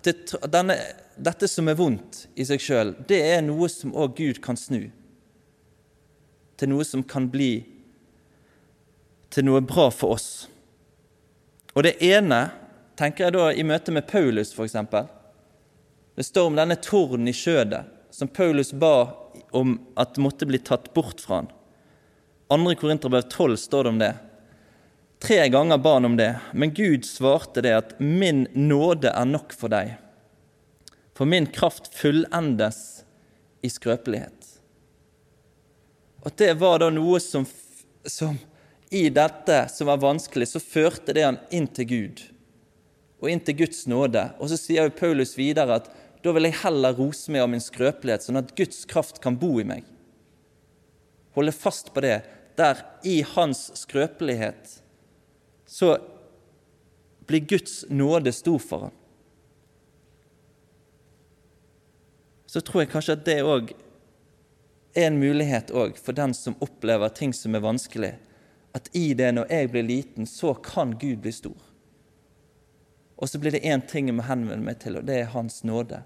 at 0.00 0.08
jeg, 0.08 0.40
denne 0.50 0.76
dette 1.18 1.48
som 1.50 1.68
er 1.68 1.76
vondt 1.78 2.24
i 2.38 2.46
seg 2.46 2.62
sjøl, 2.62 2.94
det 3.08 3.18
er 3.22 3.42
noe 3.44 3.68
som 3.72 3.94
òg 3.96 4.16
Gud 4.18 4.40
kan 4.44 4.58
snu 4.58 4.88
til 6.58 6.72
noe 6.72 6.84
som 6.86 7.04
kan 7.06 7.28
bli 7.30 7.52
til 9.30 9.46
noe 9.46 9.60
bra 9.62 9.88
for 9.94 10.16
oss. 10.16 10.48
Og 11.76 11.84
det 11.86 11.98
ene 12.02 12.48
tenker 12.98 13.28
jeg 13.28 13.36
da 13.36 13.52
i 13.52 13.66
møte 13.66 13.94
med 13.94 14.08
Paulus, 14.10 14.50
f.eks. 14.56 14.74
Det 16.18 16.26
står 16.26 16.48
om 16.48 16.58
denne 16.58 16.78
torden 16.82 17.30
i 17.30 17.36
skjødet 17.36 17.84
som 18.18 18.28
Paulus 18.28 18.72
ba 18.72 19.14
om 19.50 19.78
at 19.94 20.16
måtte 20.16 20.46
bli 20.46 20.58
tatt 20.58 20.94
bort 20.94 21.20
fra 21.20 21.36
han. 21.36 21.50
2. 22.48 22.74
Korinterbrev 22.74 23.22
12 23.22 23.56
står 23.56 23.84
det 23.84 23.90
om 23.90 23.98
det. 23.98 24.14
Tre 25.22 25.48
ganger 25.48 25.78
ba 25.78 25.92
han 25.92 26.04
om 26.04 26.16
det, 26.18 26.32
men 26.52 26.74
Gud 26.74 27.06
svarte 27.06 27.62
det 27.62 27.76
at 27.76 28.00
'min 28.00 28.48
nåde 28.54 29.12
er 29.14 29.24
nok 29.24 29.54
for 29.54 29.70
deg'. 29.70 29.94
For 31.14 31.30
min 31.30 31.46
kraft 31.46 31.94
fullendes 31.94 33.04
i 33.62 33.70
skrøpelighet. 33.70 34.58
Og 36.26 36.34
det 36.36 36.56
var 36.58 36.78
da 36.78 36.90
noe 36.90 37.20
som, 37.20 37.46
som 38.04 38.38
I 38.90 39.08
dette 39.14 39.68
som 39.68 39.86
var 39.86 40.02
vanskelig, 40.02 40.48
så 40.48 40.58
førte 40.58 41.14
det 41.14 41.22
han 41.22 41.38
inn 41.50 41.70
til 41.70 41.86
Gud 41.86 42.22
og 43.20 43.30
inn 43.30 43.40
til 43.40 43.56
Guds 43.62 43.86
nåde. 43.86 44.30
Og 44.38 44.50
så 44.50 44.58
sier 44.58 44.86
jo 44.86 44.98
Paulus 44.98 45.38
videre 45.38 45.78
at 45.82 45.90
da 46.24 46.34
vil 46.34 46.48
jeg 46.48 46.60
heller 46.64 46.96
rose 46.98 47.30
meg 47.32 47.44
av 47.44 47.50
min 47.52 47.62
skrøpelighet, 47.62 48.26
sånn 48.26 48.40
at 48.40 48.54
Guds 48.58 48.84
kraft 48.90 49.20
kan 49.24 49.38
bo 49.38 49.54
i 49.60 49.66
meg. 49.66 49.86
Holde 51.38 51.54
fast 51.54 51.92
på 51.94 52.02
det, 52.04 52.20
der 52.58 52.80
i 53.06 53.20
hans 53.36 53.68
skrøpelighet 53.78 54.78
så 55.68 55.94
blir 57.28 57.44
Guds 57.46 57.84
nåde 57.92 58.32
stor 58.34 58.58
for 58.58 58.88
ham. 58.88 58.96
så 62.48 62.60
tror 62.64 62.82
jeg 62.82 62.92
kanskje 62.92 63.16
at 63.18 63.26
det 63.26 63.40
òg 63.44 63.74
er 64.96 65.10
en 65.10 65.20
mulighet 65.20 65.70
for 66.00 66.16
den 66.16 66.32
som 66.34 66.56
opplever 66.64 67.12
ting 67.12 67.34
som 67.36 67.54
er 67.54 67.64
vanskelig, 67.64 68.14
at 68.72 68.88
i 68.96 69.12
det, 69.16 69.34
når 69.36 69.50
jeg 69.52 69.70
blir 69.72 69.84
liten, 69.84 70.26
så 70.26 70.54
kan 70.64 70.94
Gud 70.96 71.20
bli 71.24 71.32
stor. 71.32 71.58
Og 73.18 73.28
så 73.30 73.40
blir 73.42 73.54
det 73.54 73.66
én 73.66 73.82
ting 73.82 74.08
jeg 74.08 74.14
må 74.14 74.26
henvende 74.26 74.64
meg 74.64 74.78
til, 74.82 75.00
og 75.00 75.06
det 75.08 75.16
er 75.18 75.32
Hans 75.32 75.64
nåde 75.66 76.02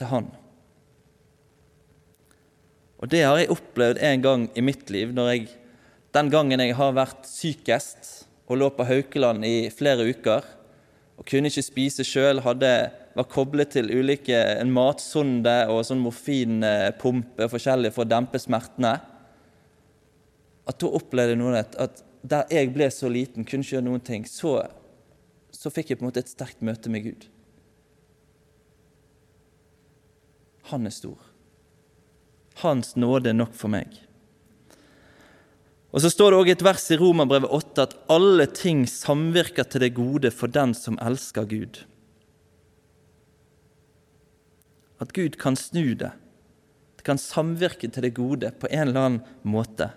til 0.00 0.08
Han. 0.08 0.30
Og 3.00 3.08
det 3.12 3.22
har 3.24 3.36
jeg 3.40 3.52
opplevd 3.52 4.00
en 4.04 4.24
gang 4.24 4.46
i 4.56 4.64
mitt 4.64 4.90
liv, 4.92 5.12
jeg, 5.16 5.46
den 6.12 6.32
gangen 6.32 6.60
jeg 6.60 6.76
har 6.76 6.96
vært 6.96 7.28
sykest 7.28 8.10
og 8.50 8.58
lå 8.60 8.70
på 8.74 8.84
Haukeland 8.88 9.44
i 9.46 9.70
flere 9.72 10.08
uker 10.08 10.44
og 11.20 11.26
kunne 11.28 11.52
ikke 11.52 11.64
spise 11.64 12.04
sjøl, 12.04 12.40
var 12.40 13.26
koblet 13.28 13.74
til 13.74 13.92
ulike 13.92 14.36
en 14.56 14.72
matsonde 14.72 15.54
og 15.68 15.82
sånn 15.84 16.00
morfinpumpe 16.00 17.48
forskjellig 17.52 17.92
for 17.92 18.06
å 18.06 18.08
dempe 18.08 18.40
smertene. 18.40 18.94
At 20.64 20.80
da 20.80 20.92
opplevde 20.96 21.36
jeg 21.36 21.40
noe 21.42 21.60
at 21.60 22.00
der 22.20 22.52
jeg 22.52 22.72
ble 22.72 22.88
så 22.92 23.08
liten, 23.12 23.44
kunne 23.44 23.64
ikke 23.64 23.76
gjøre 23.76 23.88
noen 23.88 24.04
ting, 24.04 24.24
så, 24.28 24.62
så 25.60 25.68
fikk 25.72 25.92
jeg 25.92 26.00
på 26.00 26.06
en 26.06 26.08
måte 26.08 26.22
et 26.24 26.32
sterkt 26.32 26.62
møte 26.64 26.88
med 26.92 27.04
Gud. 27.04 27.26
Han 30.70 30.88
er 30.88 30.94
stor. 30.94 31.18
Hans 32.62 32.94
nåde 32.96 33.32
er 33.32 33.36
nok 33.36 33.52
for 33.56 33.72
meg. 33.72 33.98
Og 35.90 36.00
Så 36.00 36.10
står 36.12 36.30
det 36.30 36.38
òg 36.38 36.48
et 36.52 36.62
vers 36.62 36.84
i 36.94 36.96
Romerbrevet 37.00 37.50
8 37.50 37.82
at 37.82 37.96
alle 38.14 38.46
ting 38.46 38.84
samvirker 38.86 39.66
til 39.66 39.82
det 39.82 39.94
gode 39.96 40.30
for 40.30 40.46
den 40.46 40.72
som 40.72 40.98
elsker 41.02 41.48
Gud. 41.50 41.82
At 45.02 45.12
Gud 45.16 45.36
kan 45.40 45.56
snu 45.56 45.94
det. 45.98 46.12
Det 46.96 47.04
kan 47.04 47.18
samvirke 47.18 47.88
til 47.88 48.06
det 48.06 48.14
gode 48.14 48.52
på 48.60 48.70
en 48.70 48.88
eller 48.88 49.00
annen 49.00 49.24
måte. 49.42 49.90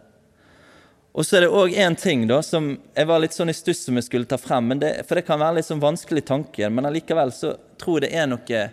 Og 1.13 1.25
så 1.25 1.38
er 1.38 1.46
det 1.46 1.53
òg 1.53 1.75
én 1.77 1.96
ting 2.00 2.25
da, 2.27 2.39
som 2.41 2.72
jeg 2.96 3.10
var 3.10 3.22
litt 3.22 3.36
sånn 3.36 3.51
i 3.51 3.53
stuss 3.53 3.84
som 3.86 4.00
jeg 4.00 4.08
skulle 4.08 4.29
ta 4.29 4.39
frem. 4.41 4.72
Det, 4.82 5.03
for 5.05 5.20
det 5.20 5.27
kan 5.27 5.41
være 5.41 5.60
litt 5.60 5.67
sånn 5.70 5.84
vanskelig 5.84 6.25
tanke, 6.25 6.70
men 6.74 6.89
allikevel 6.89 7.34
så 7.36 7.53
tror 7.82 8.01
jeg 8.01 8.10
det 8.10 8.17
er 8.17 8.32
noe 8.32 8.63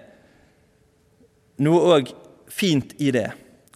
noe 1.60 1.80
òg 1.98 2.14
fint 2.48 2.94
i 2.96 3.10
det. 3.12 3.28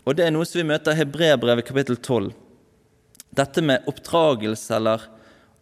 Og 0.08 0.16
det 0.16 0.24
er 0.24 0.32
noe 0.32 0.48
som 0.48 0.62
vi 0.62 0.70
møter 0.70 0.94
i 0.94 1.02
Hebreabrevet 1.02 1.68
kapittel 1.68 2.00
12 2.00 2.32
dette 3.34 3.62
med 3.62 3.82
oppdragelse 3.90 4.76
eller 4.76 5.02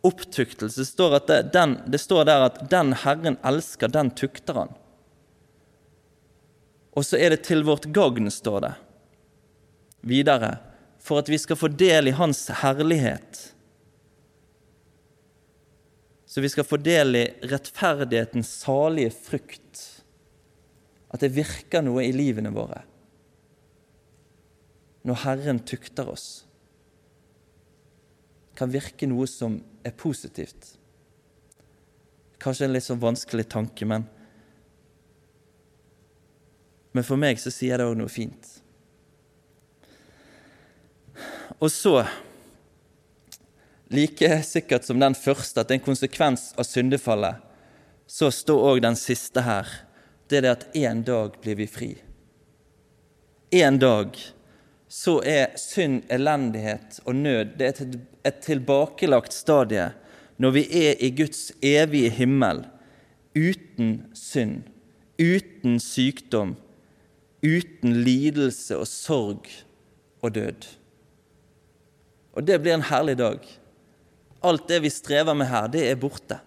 opptuktelse 0.04 0.84
står, 0.84 1.18
det, 1.26 1.42
den, 1.54 1.78
det 1.86 1.98
står 1.98 2.26
der 2.28 2.46
at 2.48 2.58
'den 2.70 2.92
Herren 3.04 3.38
elsker, 3.44 3.88
den 3.88 4.10
tukter 4.10 4.54
han'. 4.54 4.74
Og 6.92 7.06
så 7.06 7.16
er 7.16 7.30
det 7.30 7.44
'til 7.46 7.64
vårt 7.64 7.86
gagn', 7.86 8.30
står 8.30 8.60
det 8.60 8.74
videre, 10.00 10.58
for 11.02 11.18
at 11.18 11.28
vi 11.28 11.38
skal 11.40 11.58
få 11.58 11.68
del 11.68 12.08
i 12.08 12.16
Hans 12.16 12.46
herlighet. 12.62 13.52
så 16.32 16.40
vi 16.40 16.48
skal 16.48 16.64
få 16.64 16.78
del 16.80 17.16
i 17.16 17.26
rettferdighetens 17.44 18.48
salige 18.62 19.10
frukt. 19.12 19.80
At 21.12 21.20
det 21.20 21.28
virker 21.36 21.84
noe 21.84 22.06
i 22.06 22.14
livene 22.16 22.48
våre 22.54 22.86
når 25.04 25.18
Herren 25.26 25.58
tukter 25.66 26.08
oss. 26.08 26.46
Kan 28.56 28.72
virke 28.72 29.04
noe 29.10 29.26
som 29.28 29.58
er 29.84 29.92
positivt. 29.98 30.70
Kanskje 32.40 32.64
en 32.64 32.72
litt 32.78 32.86
sånn 32.86 33.02
vanskelig 33.02 33.50
tanke, 33.52 33.84
men 33.84 34.08
Men 36.92 37.04
for 37.04 37.16
meg 37.16 37.38
så 37.40 37.48
sier 37.52 37.80
det 37.80 37.86
òg 37.88 37.94
noe 37.96 38.12
fint. 38.12 38.48
Og 41.62 41.70
så 41.70 42.02
Like 43.92 44.28
sikkert 44.42 44.86
som 44.88 45.00
den 45.00 45.14
første, 45.14 45.60
at 45.60 45.68
det 45.68 45.74
er 45.74 45.80
en 45.82 45.84
konsekvens 45.84 46.46
av 46.56 46.64
syndefallet, 46.64 47.42
så 48.08 48.30
står 48.32 48.64
òg 48.70 48.80
den 48.86 48.96
siste 48.96 49.44
her. 49.44 49.68
Det 50.28 50.38
er 50.38 50.46
det 50.46 50.52
at 50.52 50.78
en 50.80 51.02
dag 51.04 51.36
blir 51.44 51.58
vi 51.60 51.66
fri. 51.68 51.90
En 53.52 53.76
dag 53.76 54.16
så 54.88 55.18
er 55.28 55.52
synd, 55.60 56.06
elendighet 56.08 57.02
og 57.04 57.20
nød 57.20 57.54
det 57.60 57.68
er 57.68 57.94
et 58.24 58.40
tilbakelagt 58.44 59.36
stadie 59.36 59.90
når 60.40 60.56
vi 60.56 60.66
er 60.88 60.96
i 61.04 61.12
Guds 61.12 61.50
evige 61.60 62.10
himmel, 62.16 62.64
uten 63.36 64.06
synd, 64.16 64.62
uten 65.20 65.76
sykdom, 65.80 66.56
uten 67.44 68.00
lidelse 68.08 68.80
og 68.80 68.88
sorg 68.88 69.52
og 70.24 70.32
død. 70.34 70.72
Og 72.32 72.46
det 72.48 72.58
blir 72.62 72.76
en 72.76 72.88
herlig 72.88 73.16
dag. 73.20 73.44
Alt 74.42 74.68
det 74.68 74.80
vi 74.82 74.90
strever 74.90 75.36
med 75.36 75.50
her, 75.50 75.68
det 75.70 75.84
er 75.86 76.00
borte. 76.00 76.40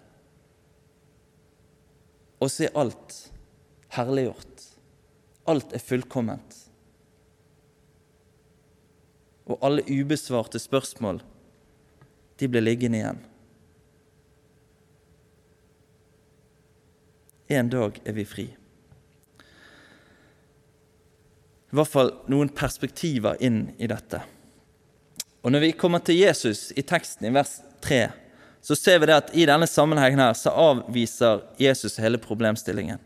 Og 2.42 2.50
så 2.52 2.66
er 2.66 2.76
alt 2.76 3.14
herliggjort. 3.96 4.66
Alt 5.48 5.72
er 5.76 5.82
fullkomment. 5.82 6.58
Og 9.46 9.62
alle 9.62 9.86
ubesvarte 9.86 10.58
spørsmål, 10.58 11.22
de 12.36 12.48
blir 12.50 12.64
liggende 12.64 12.98
igjen. 13.00 13.22
En 17.46 17.70
dag 17.70 18.00
er 18.02 18.16
vi 18.16 18.24
fri. 18.26 18.46
I 21.70 21.78
hvert 21.78 21.92
fall 21.92 22.10
noen 22.32 22.50
perspektiver 22.50 23.38
inn 23.44 23.68
i 23.78 23.86
dette. 23.90 24.20
Og 25.46 25.52
Når 25.54 25.62
vi 25.62 25.74
kommer 25.78 26.02
til 26.02 26.18
Jesus 26.18 26.72
i 26.74 26.82
teksten 26.82 27.28
i 27.28 27.30
vers 27.30 27.60
3, 27.86 28.08
så 28.66 28.74
ser 28.74 28.98
vi 28.98 29.06
det 29.06 29.14
at 29.14 29.28
i 29.30 29.44
denne 29.46 29.68
sammenhengen 29.70 30.18
her 30.18 30.32
så 30.34 30.50
avviser 30.50 31.44
Jesus 31.62 32.00
hele 32.02 32.18
problemstillingen. 32.18 32.98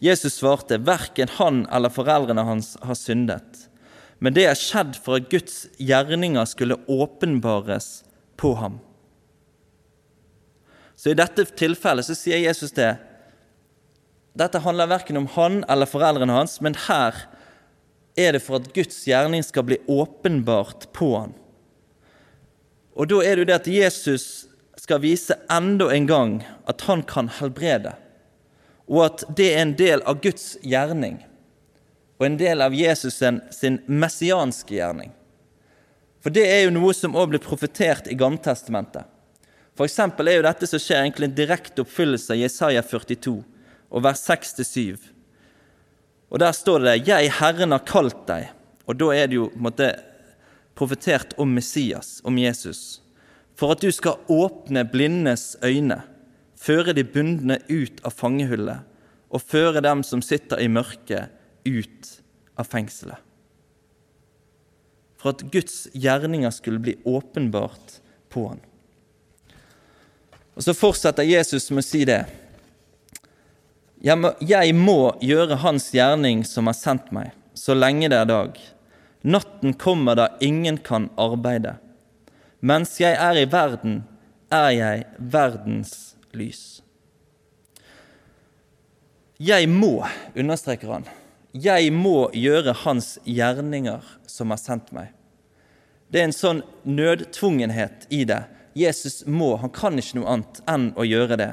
Jesus 0.00 0.38
svarte 0.40 0.78
verken 0.80 1.28
han 1.36 1.66
eller 1.68 1.92
foreldrene 1.92 2.46
hans 2.48 2.78
har 2.80 2.96
syndet, 2.96 3.66
men 4.24 4.32
det 4.32 4.46
er 4.48 4.56
skjedd 4.56 4.96
for 5.04 5.18
at 5.18 5.28
Guds 5.28 5.66
gjerninger 5.76 6.48
skulle 6.48 6.78
åpenbares 6.88 8.06
på 8.40 8.54
ham. 8.56 8.80
Så 10.96 11.12
i 11.12 11.18
dette 11.20 11.44
tilfellet 11.44 12.08
så 12.08 12.16
sier 12.16 12.40
Jesus 12.40 12.72
det. 12.72 12.94
Dette 14.32 14.64
handler 14.64 14.88
verken 14.88 15.20
om 15.20 15.28
han 15.36 15.60
eller 15.68 15.88
foreldrene 15.92 16.40
hans, 16.40 16.56
men 16.64 16.78
her 16.88 17.20
er 18.16 18.32
det 18.32 18.44
for 18.48 18.62
at 18.62 18.72
Guds 18.72 19.04
gjerning 19.04 19.44
skal 19.44 19.68
bli 19.68 19.80
åpenbart 19.92 20.88
på 20.96 21.12
ham. 21.18 21.36
Og 22.94 23.08
da 23.10 23.20
er 23.24 23.36
det 23.36 23.44
jo 23.44 23.50
det 23.50 23.58
at 23.60 23.70
Jesus 23.70 24.26
skal 24.80 25.02
vise 25.02 25.36
enda 25.52 25.90
en 25.94 26.06
gang 26.08 26.36
at 26.68 26.82
han 26.88 27.02
kan 27.06 27.28
helbrede, 27.40 27.94
og 28.90 29.04
at 29.06 29.24
det 29.36 29.52
er 29.52 29.62
en 29.62 29.76
del 29.78 30.02
av 30.08 30.22
Guds 30.24 30.56
gjerning 30.66 31.20
og 32.20 32.26
en 32.26 32.36
del 32.36 32.60
av 32.60 32.74
Jesus 32.76 33.16
sin 33.56 33.78
messianske 33.88 34.74
gjerning. 34.76 35.12
For 36.20 36.32
det 36.34 36.44
er 36.44 36.66
jo 36.66 36.74
noe 36.74 36.92
som 36.92 37.16
òg 37.16 37.30
blir 37.32 37.40
profetert 37.40 38.10
i 38.12 38.16
Gammeltestamentet. 38.18 39.08
Eksempel 39.80 40.28
er 40.28 40.36
jo 40.36 40.44
dette 40.44 40.66
som 40.68 40.82
skjer, 40.82 40.98
egentlig 41.00 41.30
en 41.30 41.38
direkte 41.38 41.80
oppfyllelse 41.80 42.34
av 42.34 42.36
Jesaja 42.42 42.82
42, 42.84 43.38
og 43.88 44.02
vers 44.04 44.20
6-7. 44.28 44.98
Og 46.28 46.38
Der 46.38 46.52
står 46.52 46.78
det 46.78 47.08
'Jeg, 47.08 47.32
Herren, 47.32 47.72
har 47.72 47.78
kalt 47.78 48.26
deg'. 48.26 48.52
Og 48.86 48.98
da 48.98 49.06
er 49.16 49.26
det 49.26 49.36
jo 49.36 49.48
på 49.48 49.56
en 49.56 49.62
måte 49.62 50.09
profetert 50.80 51.34
om 51.36 51.52
Messias, 51.52 52.20
om 52.24 52.38
Jesus, 52.40 53.02
for 53.52 53.74
at 53.74 53.82
du 53.84 53.90
skal 53.92 54.22
åpne 54.32 54.86
blindes 54.88 55.58
øyne, 55.60 55.98
føre 56.56 56.94
de 56.96 57.04
bundne 57.04 57.58
ut 57.68 58.00
av 58.08 58.16
fangehullet 58.16 58.86
og 59.30 59.44
føre 59.44 59.82
dem 59.84 60.00
som 60.06 60.22
sitter 60.24 60.62
i 60.64 60.70
mørket, 60.72 61.28
ut 61.68 62.08
av 62.56 62.64
fengselet. 62.72 63.20
For 65.20 65.34
at 65.34 65.44
Guds 65.52 65.84
gjerninger 65.92 66.52
skulle 66.56 66.80
bli 66.80 66.96
åpenbart 67.04 67.98
på 68.32 68.46
han. 68.48 68.64
Og 70.56 70.64
Så 70.64 70.72
fortsetter 70.74 71.28
Jesus 71.28 71.68
med 71.70 71.84
å 71.84 71.88
si 71.90 72.06
det. 72.08 72.22
Jeg 74.00 74.16
må, 74.16 74.32
jeg 74.40 74.72
må 74.72 75.12
gjøre 75.20 75.60
Hans 75.60 75.92
gjerning 75.92 76.40
som 76.48 76.72
har 76.72 76.76
sendt 76.80 77.12
meg, 77.12 77.34
så 77.52 77.76
lenge 77.76 78.08
det 78.08 78.16
er 78.16 78.28
dag. 78.32 78.56
Natten 79.20 79.74
kommer 79.74 80.16
da 80.16 80.28
ingen 80.40 80.78
kan 80.78 81.10
arbeide. 81.20 81.76
Mens 82.60 82.98
jeg 83.00 83.16
er 83.16 83.40
i 83.40 83.48
verden, 83.48 84.02
er 84.52 84.70
jeg 84.74 85.06
verdens 85.18 86.14
lys. 86.36 86.80
Jeg 89.40 89.68
må, 89.72 90.02
understreker 90.36 90.92
han, 90.92 91.06
jeg 91.56 91.92
må 91.96 92.28
gjøre 92.36 92.74
hans 92.84 93.14
gjerninger 93.24 94.04
som 94.28 94.52
har 94.52 94.60
sendt 94.60 94.90
meg. 94.92 95.14
Det 96.10 96.20
er 96.20 96.28
en 96.28 96.36
sånn 96.36 96.60
nødtvungenhet 96.84 98.08
i 98.12 98.24
det. 98.28 98.42
Jesus 98.76 99.22
må, 99.26 99.54
han 99.62 99.72
kan 99.74 99.98
ikke 99.98 100.20
noe 100.20 100.34
annet 100.34 100.60
enn 100.70 100.90
å 100.98 101.06
gjøre 101.06 101.38
det. 101.40 101.52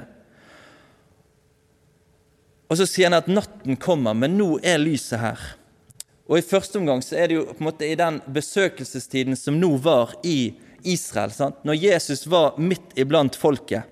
Og 2.67 2.79
så 2.79 2.87
sier 2.89 3.07
han 3.07 3.17
at 3.21 3.29
natten 3.31 3.77
kommer, 3.79 4.17
men 4.17 4.35
nå 4.37 4.57
er 4.65 4.81
lyset 4.81 5.21
her. 5.21 5.45
Og 6.27 6.39
I 6.39 6.45
første 6.45 6.79
omgang 6.79 7.01
så 7.03 7.15
er 7.15 7.29
det 7.29 7.37
jo 7.37 7.45
på 7.47 7.61
en 7.61 7.69
måte 7.69 7.87
i 7.87 7.97
den 7.99 8.19
besøkelsestiden 8.35 9.37
som 9.39 9.59
nå 9.59 9.69
var 9.83 10.17
i 10.27 10.53
Israel, 10.87 11.31
sant? 11.31 11.63
når 11.63 11.79
Jesus 11.79 12.25
var 12.27 12.57
midt 12.59 12.95
iblant 12.99 13.35
folket. 13.35 13.87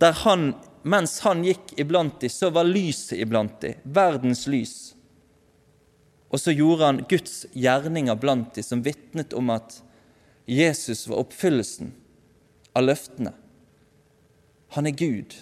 Der 0.00 0.16
han, 0.24 0.54
Mens 0.86 1.18
han 1.24 1.40
gikk 1.42 1.72
iblant 1.82 2.20
dem, 2.22 2.30
så 2.30 2.46
var 2.54 2.68
lyset 2.68 3.18
iblant 3.18 3.56
dem, 3.60 3.74
verdens 3.82 4.44
lys. 4.46 4.74
Og 6.30 6.38
så 6.38 6.54
gjorde 6.54 6.86
han 6.86 7.00
Guds 7.10 7.40
gjerninger 7.58 8.14
blant 8.22 8.54
dem, 8.54 8.62
som 8.62 8.84
vitnet 8.86 9.34
om 9.34 9.50
at 9.50 9.80
Jesus 10.46 11.08
var 11.10 11.24
oppfyllelsen 11.24 11.90
av 12.78 12.86
løftene. 12.86 13.32
Han 14.78 14.86
er 14.86 14.94
Gud. 14.94 15.34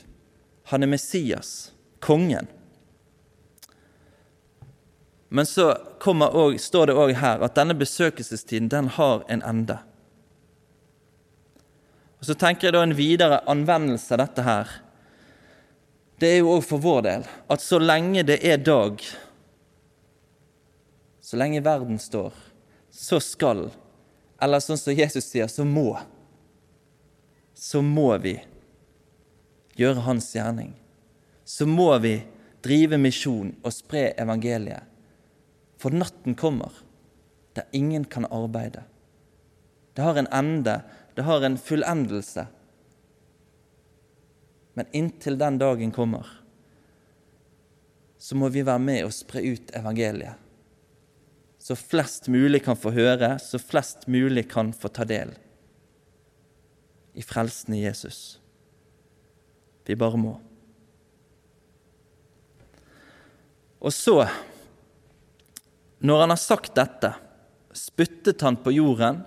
Han 0.73 0.87
er 0.87 0.93
Messias, 0.95 1.75
kongen. 2.01 2.49
Men 5.35 5.47
så 5.47 5.73
også, 5.75 6.59
står 6.63 6.87
det 6.87 6.95
òg 6.95 7.17
her 7.19 7.43
at 7.43 7.57
denne 7.59 7.75
besøkelsestiden 7.75 8.69
den 8.71 8.87
har 8.95 9.25
en 9.27 9.43
ende. 9.43 9.81
Og 12.21 12.29
Så 12.29 12.37
tenker 12.39 12.69
jeg 12.69 12.77
da 12.77 12.83
en 12.87 12.95
videre 12.95 13.41
anvendelse 13.51 14.15
av 14.15 14.23
dette 14.23 14.45
her. 14.47 14.71
Det 16.23 16.31
er 16.31 16.39
jo 16.39 16.55
òg 16.55 16.63
for 16.63 16.79
vår 16.79 17.03
del 17.09 17.27
at 17.51 17.65
så 17.65 17.83
lenge 17.83 18.23
det 18.23 18.39
er 18.47 18.63
dag, 18.63 19.03
så 21.19 21.41
lenge 21.41 21.65
verden 21.67 21.99
står, 21.99 22.31
så 22.95 23.19
skal, 23.19 23.67
eller 24.39 24.63
sånn 24.63 24.79
som 24.79 24.95
Jesus 24.95 25.27
sier, 25.27 25.51
så 25.51 25.67
må, 25.67 25.97
så 27.59 27.83
må 27.83 28.13
vi 28.23 28.39
gjøre 29.75 30.07
hans 30.07 30.31
gjerning. 30.31 30.77
Så 31.43 31.67
må 31.67 31.91
vi 31.99 32.21
drive 32.63 33.03
misjon 33.03 33.57
og 33.65 33.75
spre 33.75 34.13
evangeliet. 34.15 34.94
For 35.81 35.95
natten 35.95 36.37
kommer, 36.39 36.73
der 37.55 37.69
ingen 37.73 38.05
kan 38.05 38.27
arbeide. 38.31 38.85
Det 39.95 40.03
har 40.03 40.19
en 40.19 40.31
ende, 40.33 40.81
det 41.15 41.27
har 41.27 41.43
en 41.43 41.59
fullendelse. 41.59 42.47
Men 44.75 44.91
inntil 44.93 45.39
den 45.39 45.59
dagen 45.59 45.93
kommer, 45.95 46.27
så 48.19 48.35
må 48.37 48.49
vi 48.49 48.65
være 48.67 48.83
med 48.83 49.05
og 49.05 49.13
spre 49.15 49.43
ut 49.45 49.71
evangeliet. 49.77 50.41
Så 51.65 51.77
flest 51.79 52.27
mulig 52.29 52.61
kan 52.65 52.77
få 52.77 52.91
høre, 52.93 53.39
så 53.41 53.61
flest 53.61 54.09
mulig 54.11 54.49
kan 54.51 54.73
få 54.77 54.91
ta 54.93 55.07
del 55.09 55.31
i 57.15 57.23
frelsen 57.23 57.77
i 57.77 57.85
Jesus. 57.85 58.41
Vi 59.87 59.95
bare 59.97 60.19
må. 60.19 60.35
Og 63.81 63.93
så 63.93 64.25
når 66.05 66.21
han 66.21 66.35
har 66.35 66.41
sagt 66.41 66.75
dette, 66.77 67.15
spyttet 67.73 68.43
han 68.45 68.59
på 68.61 68.75
jorden, 68.75 69.23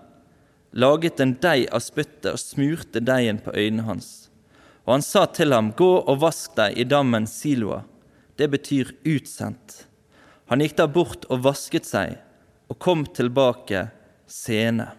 laget 0.78 1.20
en 1.24 1.34
deig 1.42 1.66
av 1.74 1.82
spyttet 1.82 2.30
og 2.36 2.38
smurte 2.38 3.02
deigen 3.02 3.40
på 3.42 3.56
øynene 3.56 3.88
hans. 3.88 4.10
Og 4.86 4.94
han 4.94 5.06
sa 5.06 5.26
til 5.34 5.56
ham, 5.58 5.72
Gå 5.74 5.90
og 5.98 6.22
vask 6.22 6.54
deg 6.60 6.78
i 6.78 6.86
dammen 6.86 7.26
Siloa. 7.28 7.82
Det 8.38 8.46
betyr 8.54 8.94
utsendt. 9.10 9.88
Han 10.54 10.62
gikk 10.62 10.78
da 10.78 10.86
bort 10.86 11.26
og 11.34 11.42
vasket 11.48 11.90
seg, 11.90 12.20
og 12.70 12.78
kom 12.78 13.08
tilbake 13.10 13.88
sene. 14.30 14.92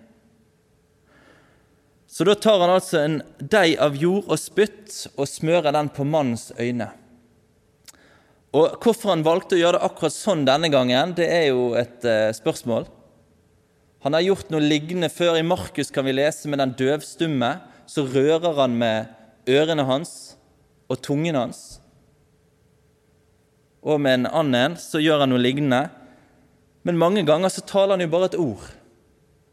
Så 2.11 2.27
da 2.27 2.35
tar 2.35 2.59
han 2.59 2.75
altså 2.75 3.05
en 3.05 3.21
deig 3.39 3.79
av 3.79 3.95
jord 3.95 4.27
og 4.27 4.41
spytt 4.41 5.05
og 5.15 5.31
smører 5.31 5.71
den 5.79 5.95
på 5.95 6.03
mannens 6.03 6.51
øyne. 6.59 6.91
Og 8.57 8.79
Hvorfor 8.81 9.13
han 9.13 9.25
valgte 9.27 9.59
å 9.59 9.61
gjøre 9.61 9.77
det 9.77 9.89
akkurat 9.89 10.15
sånn 10.15 10.47
denne 10.49 10.71
gangen, 10.73 11.13
det 11.17 11.27
er 11.29 11.51
jo 11.51 11.75
et 11.77 12.05
eh, 12.09 12.31
spørsmål. 12.37 12.87
Han 14.07 14.15
har 14.15 14.25
gjort 14.25 14.53
noe 14.53 14.65
lignende 14.65 15.11
før. 15.13 15.37
I 15.37 15.45
Markus 15.45 15.93
kan 15.93 16.07
vi 16.07 16.15
lese 16.17 16.49
med 16.49 16.63
den 16.63 16.73
døvstumme. 16.79 17.51
Så 17.89 18.07
rører 18.09 18.57
han 18.61 18.77
med 18.79 19.13
ørene 19.49 19.85
hans 19.89 20.39
og 20.89 21.01
tungen 21.05 21.37
hans. 21.37 21.81
Og 23.85 24.01
med 24.01 24.21
en 24.21 24.31
annen 24.41 24.77
så 24.81 25.01
gjør 25.03 25.25
han 25.25 25.33
noe 25.33 25.43
lignende. 25.43 25.89
Men 26.89 27.01
mange 27.01 27.25
ganger 27.29 27.53
så 27.53 27.65
taler 27.69 27.97
han 27.97 28.05
jo 28.05 28.13
bare 28.13 28.31
et 28.31 28.39
ord. 28.41 28.65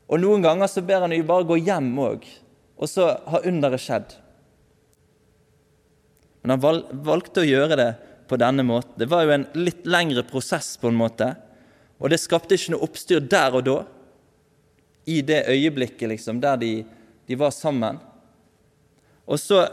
Og 0.06 0.22
noen 0.22 0.44
ganger 0.46 0.70
så 0.72 0.84
ber 0.86 1.04
han 1.04 1.16
jo 1.16 1.26
bare 1.28 1.48
gå 1.50 1.58
hjem 1.66 1.90
òg, 1.98 2.28
og 2.78 2.90
så 2.90 3.08
har 3.26 3.48
underet 3.50 3.82
skjedd. 3.82 4.12
Men 6.44 6.54
han 6.54 6.84
valgte 7.08 7.42
å 7.42 7.48
gjøre 7.48 7.80
det 7.80 7.90
på 8.28 8.40
denne 8.42 8.66
måten. 8.66 8.96
Det 9.00 9.10
var 9.12 9.26
jo 9.26 9.36
en 9.36 9.48
litt 9.58 9.86
lengre 9.88 10.24
prosess, 10.28 10.76
på 10.82 10.90
en 10.92 11.00
måte. 11.00 11.34
Og 12.00 12.12
det 12.12 12.20
skapte 12.22 12.58
ikke 12.58 12.76
noe 12.76 12.88
oppstyr 12.88 13.24
der 13.24 13.56
og 13.56 13.66
da 13.68 13.78
i 15.06 15.22
det 15.22 15.46
øyeblikket 15.52 16.10
liksom, 16.10 16.42
der 16.42 16.58
de, 16.60 16.72
de 17.28 17.38
var 17.38 17.54
sammen. 17.54 18.00
Og 19.26 19.40
så, 19.42 19.64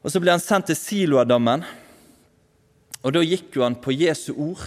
og 0.00 0.12
så 0.12 0.20
ble 0.22 0.34
han 0.34 0.42
sendt 0.42 0.70
til 0.70 0.78
Siloadammen, 0.78 1.64
og 3.00 3.14
da 3.16 3.22
gikk 3.24 3.56
jo 3.56 3.64
han 3.64 3.78
på 3.80 3.94
Jesu 3.96 4.32
ord 4.34 4.66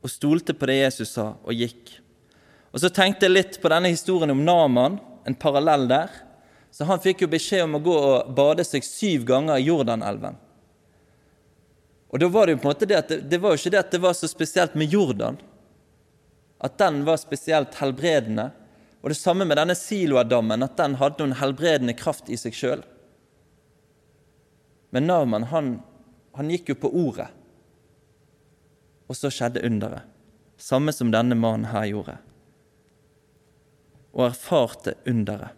og 0.00 0.10
stolte 0.10 0.54
på 0.56 0.68
det 0.70 0.78
Jesus 0.78 1.16
sa, 1.16 1.32
og 1.42 1.54
gikk. 1.56 1.96
Og 2.70 2.80
Så 2.80 2.90
tenkte 2.94 3.26
jeg 3.26 3.34
litt 3.34 3.56
på 3.60 3.70
denne 3.70 3.90
historien 3.90 4.30
om 4.32 4.44
Naman, 4.46 5.00
en 5.26 5.34
parallell 5.36 5.88
der. 5.90 6.12
Så 6.70 6.86
Han 6.86 7.02
fikk 7.02 7.24
jo 7.24 7.32
beskjed 7.32 7.66
om 7.66 7.76
å 7.76 7.82
gå 7.82 7.96
og 7.98 8.30
bade 8.34 8.64
seg 8.64 8.86
syv 8.86 9.26
ganger 9.28 9.58
i 9.58 9.66
Jordanelven. 9.66 10.38
Og 12.10 12.18
da 12.18 12.28
var 12.28 12.46
Det 12.46 12.52
jo 12.52 12.58
på 12.58 12.68
en 12.68 12.74
måte 12.74 12.86
det 12.86 12.98
at 12.98 13.08
det, 13.08 13.20
det 13.30 13.38
var 13.38 13.54
jo 13.54 13.60
ikke 13.60 13.70
det 13.70 13.84
at 13.84 13.90
det 13.94 14.02
var 14.02 14.14
så 14.18 14.28
spesielt 14.28 14.74
med 14.74 14.90
Jordan, 14.90 15.38
at 16.58 16.78
den 16.78 17.04
var 17.06 17.16
spesielt 17.16 17.74
helbredende. 17.78 18.50
Og 19.00 19.12
det 19.12 19.16
samme 19.16 19.46
med 19.48 19.56
denne 19.56 19.76
Siloadammen, 19.78 20.62
at 20.62 20.76
den 20.76 20.98
hadde 21.00 21.22
noen 21.22 21.38
helbredende 21.38 21.94
kraft 21.96 22.28
i 22.28 22.36
seg 22.36 22.56
sjøl. 22.56 22.82
Men 24.90 25.06
Narman 25.06 25.46
han, 25.54 25.70
han 26.36 26.50
gikk 26.50 26.74
jo 26.74 26.80
på 26.82 26.90
ordet, 27.06 27.30
og 29.06 29.16
så 29.16 29.30
skjedde 29.32 29.62
underet. 29.66 30.04
Samme 30.60 30.92
som 30.92 31.08
denne 31.14 31.38
mannen 31.38 31.70
her 31.70 31.86
gjorde. 31.88 32.18
Og 34.12 34.26
erfarte 34.26 34.98
underet. 35.08 35.56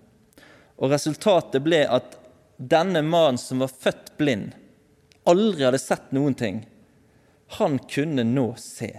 Og 0.78 0.92
resultatet 0.92 1.64
ble 1.64 1.82
at 1.90 2.14
denne 2.56 3.02
mannen 3.02 3.40
som 3.40 3.64
var 3.64 3.72
født 3.72 4.12
blind, 4.20 4.52
aldri 5.28 5.64
hadde 5.66 5.80
sett 5.80 6.12
noen 6.14 6.34
ting, 6.38 6.62
han 7.58 7.78
kunne 7.78 8.24
nå 8.24 8.46
se. 8.60 8.90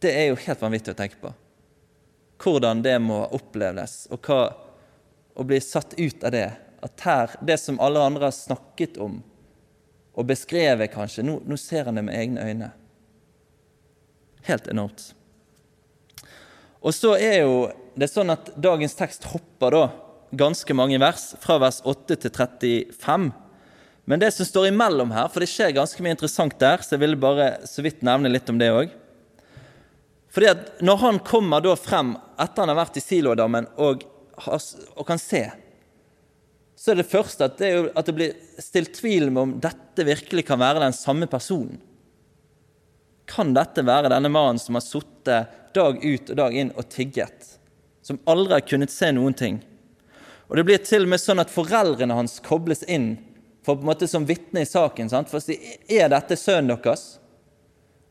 Det 0.00 0.12
er 0.12 0.30
jo 0.30 0.38
helt 0.44 0.62
vanvittig 0.62 0.94
å 0.94 0.98
tenke 0.98 1.18
på. 1.20 1.32
Hvordan 2.42 2.82
det 2.84 2.98
må 3.02 3.22
oppleves, 3.34 4.04
og 4.12 4.28
hva 4.28 4.40
å 5.36 5.44
bli 5.44 5.60
satt 5.60 5.94
ut 5.96 6.24
av 6.24 6.32
det. 6.32 6.48
At 6.84 7.02
her, 7.04 7.32
det 7.44 7.58
som 7.60 7.80
alle 7.82 8.00
andre 8.00 8.28
har 8.28 8.36
snakket 8.36 8.96
om 9.02 9.20
og 10.16 10.24
beskrevet, 10.30 10.88
kanskje, 10.94 11.24
nå, 11.26 11.40
nå 11.44 11.58
ser 11.60 11.88
han 11.88 11.98
det 11.98 12.06
med 12.06 12.16
egne 12.16 12.44
øyne. 12.48 12.70
Helt 14.46 14.68
enormt. 14.72 15.10
Og 16.80 16.94
så 16.96 17.16
er 17.20 17.42
jo 17.42 17.66
det 17.98 18.08
sånn 18.08 18.32
at 18.32 18.48
dagens 18.56 18.96
tekst 18.96 19.26
hopper 19.28 19.74
da 19.74 19.82
ganske 20.36 20.76
mange 20.76 21.00
vers, 21.02 21.34
fra 21.42 21.58
vers 21.60 21.82
8 21.84 22.16
til 22.22 22.32
35. 22.32 23.28
Men 24.06 24.22
det 24.22 24.30
som 24.30 24.46
står 24.46 24.68
imellom 24.70 25.10
her, 25.10 25.26
for 25.28 25.42
det 25.42 25.50
skjer 25.50 25.74
ganske 25.74 26.02
mye 26.02 26.14
interessant 26.14 26.54
der, 26.62 26.78
så 26.78 26.94
jeg 26.94 27.02
ville 27.02 27.18
bare 27.18 27.48
så 27.66 27.82
vidt 27.82 28.04
nevne 28.06 28.30
litt 28.30 28.46
om 28.52 28.60
det 28.60 28.70
òg. 28.70 28.92
Fordi 30.30 30.50
at 30.52 30.82
Når 30.84 31.00
han 31.00 31.18
kommer 31.26 31.64
da 31.64 31.74
frem 31.80 32.14
etter 32.38 32.62
han 32.62 32.70
har 32.70 32.78
vært 32.78 33.00
i 33.00 33.02
Silodammen 33.02 33.66
og, 33.82 34.04
og, 34.46 35.02
kan 35.08 35.18
se, 35.18 35.42
så 36.76 36.92
er 36.92 37.00
det 37.00 37.08
første 37.10 37.48
at 37.48 37.58
det, 37.58 37.72
at 37.96 38.06
det 38.06 38.14
blir 38.14 38.62
stilt 38.62 38.94
tvil 38.98 39.30
om 39.32 39.56
dette 39.64 40.04
virkelig 40.06 40.44
kan 40.46 40.60
være 40.60 40.84
den 40.84 40.94
samme 40.94 41.26
personen. 41.26 41.80
Kan 43.26 43.54
dette 43.56 43.82
være 43.82 44.12
denne 44.12 44.30
mannen 44.30 44.60
som 44.62 44.76
har 44.78 44.84
sittet 44.84 45.54
dag 45.74 45.98
ut 45.98 46.30
og 46.30 46.36
dag 46.38 46.54
inn 46.54 46.70
og 46.76 46.86
tigget? 46.92 47.56
Som 48.06 48.20
aldri 48.28 48.60
har 48.60 48.68
kunnet 48.68 48.92
se 48.94 49.10
noen 49.16 49.34
ting? 49.34 49.64
Og 50.46 50.60
Det 50.60 50.66
blir 50.68 50.78
til 50.78 51.08
og 51.08 51.10
med 51.10 51.24
sånn 51.24 51.42
at 51.42 51.50
foreldrene 51.50 52.14
hans 52.14 52.38
kobles 52.44 52.84
inn 52.86 53.16
for 53.66 53.74
på 53.74 53.82
en 53.82 53.90
måte 53.90 54.06
som 54.06 54.26
vitne 54.26 54.62
i 54.62 54.68
saken. 54.68 55.10
Sant? 55.10 55.30
For 55.30 55.40
å 55.40 55.42
si 55.42 55.56
er 55.90 56.10
dette 56.12 56.38
sønnen 56.38 56.70
deres? 56.70 57.16